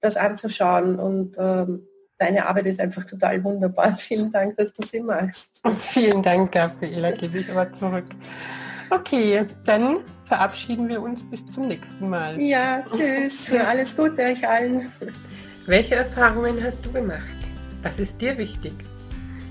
das 0.00 0.16
anzuschauen 0.16 0.98
und 0.98 1.36
ähm, 1.38 1.86
deine 2.20 2.46
Arbeit 2.46 2.66
ist 2.66 2.80
einfach 2.80 3.04
total 3.04 3.42
wunderbar. 3.42 3.96
Vielen 3.96 4.30
Dank, 4.30 4.56
dass 4.56 4.72
du 4.74 4.86
sie 4.86 5.00
machst. 5.00 5.50
Vielen 5.78 6.22
Dank, 6.22 6.52
Gabriela, 6.52 7.10
gebe 7.12 7.38
ich 7.38 7.50
aber 7.50 7.72
zurück. 7.72 8.04
Okay, 8.90 9.44
dann 9.64 10.00
verabschieden 10.26 10.88
wir 10.88 11.00
uns 11.00 11.28
bis 11.28 11.44
zum 11.50 11.68
nächsten 11.68 12.08
Mal. 12.08 12.38
Ja, 12.40 12.84
tschüss. 12.92 13.50
Alles 13.52 13.96
Gute 13.96 14.22
euch 14.22 14.46
allen. 14.46 14.92
Welche 15.66 15.96
Erfahrungen 15.96 16.62
hast 16.62 16.78
du 16.84 16.92
gemacht? 16.92 17.20
Was 17.82 17.98
ist 17.98 18.20
dir 18.20 18.36
wichtig? 18.36 18.74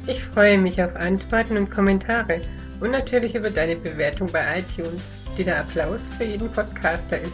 Ich 0.07 0.23
freue 0.23 0.57
mich 0.57 0.81
auf 0.81 0.95
Antworten 0.95 1.57
und 1.57 1.69
Kommentare 1.69 2.41
und 2.79 2.91
natürlich 2.91 3.35
über 3.35 3.49
deine 3.49 3.75
Bewertung 3.75 4.27
bei 4.31 4.59
iTunes, 4.59 5.01
die 5.37 5.43
der 5.43 5.61
Applaus 5.61 6.01
für 6.17 6.23
jeden 6.23 6.49
Podcaster 6.51 7.19
ist 7.19 7.33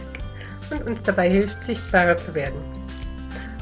und 0.70 0.82
uns 0.86 1.00
dabei 1.02 1.30
hilft, 1.30 1.62
sichtbarer 1.64 2.16
zu 2.16 2.34
werden. 2.34 2.85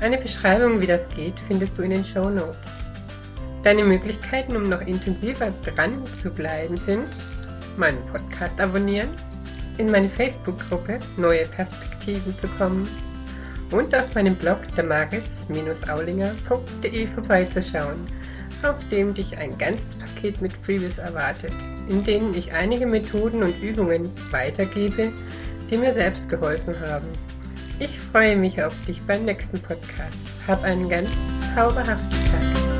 Eine 0.04 0.18
Beschreibung, 0.18 0.80
wie 0.82 0.86
das 0.86 1.08
geht, 1.08 1.40
findest 1.48 1.78
du 1.78 1.82
in 1.82 1.92
den 1.92 2.04
Show 2.04 2.28
Notes. 2.28 2.58
Deine 3.62 3.84
Möglichkeiten, 3.84 4.54
um 4.54 4.64
noch 4.64 4.82
intensiver 4.82 5.50
dran 5.64 5.94
zu 6.20 6.28
bleiben, 6.28 6.76
sind 6.76 7.08
meinen 7.78 8.04
Podcast 8.12 8.60
abonnieren, 8.60 9.08
in 9.78 9.90
meine 9.90 10.10
Facebook-Gruppe 10.10 10.98
Neue 11.16 11.46
Perspektiven 11.46 12.36
zu 12.36 12.46
kommen 12.58 12.86
und 13.70 13.96
auf 13.96 14.14
meinem 14.14 14.36
Blog 14.36 14.58
damaris-aulinger.de 14.76 17.06
vorbeizuschauen, 17.06 18.04
auf 18.62 18.86
dem 18.90 19.14
dich 19.14 19.34
ein 19.38 19.56
ganzes 19.56 19.94
Paket 19.94 20.42
mit 20.42 20.52
Freebies 20.52 20.98
erwartet, 20.98 21.54
in 21.88 22.04
denen 22.04 22.34
ich 22.34 22.52
einige 22.52 22.84
Methoden 22.84 23.42
und 23.42 23.58
Übungen 23.62 24.10
weitergebe, 24.30 25.10
die 25.70 25.78
mir 25.78 25.94
selbst 25.94 26.28
geholfen 26.28 26.78
haben. 26.78 27.08
Ich 27.78 27.98
freue 27.98 28.36
mich 28.36 28.62
auf 28.62 28.74
dich 28.86 29.02
beim 29.02 29.24
nächsten 29.24 29.60
Podcast. 29.60 30.16
Hab 30.46 30.62
einen 30.62 30.88
ganz 30.88 31.10
zauberhaften 31.54 32.10
Tag. 32.10 32.73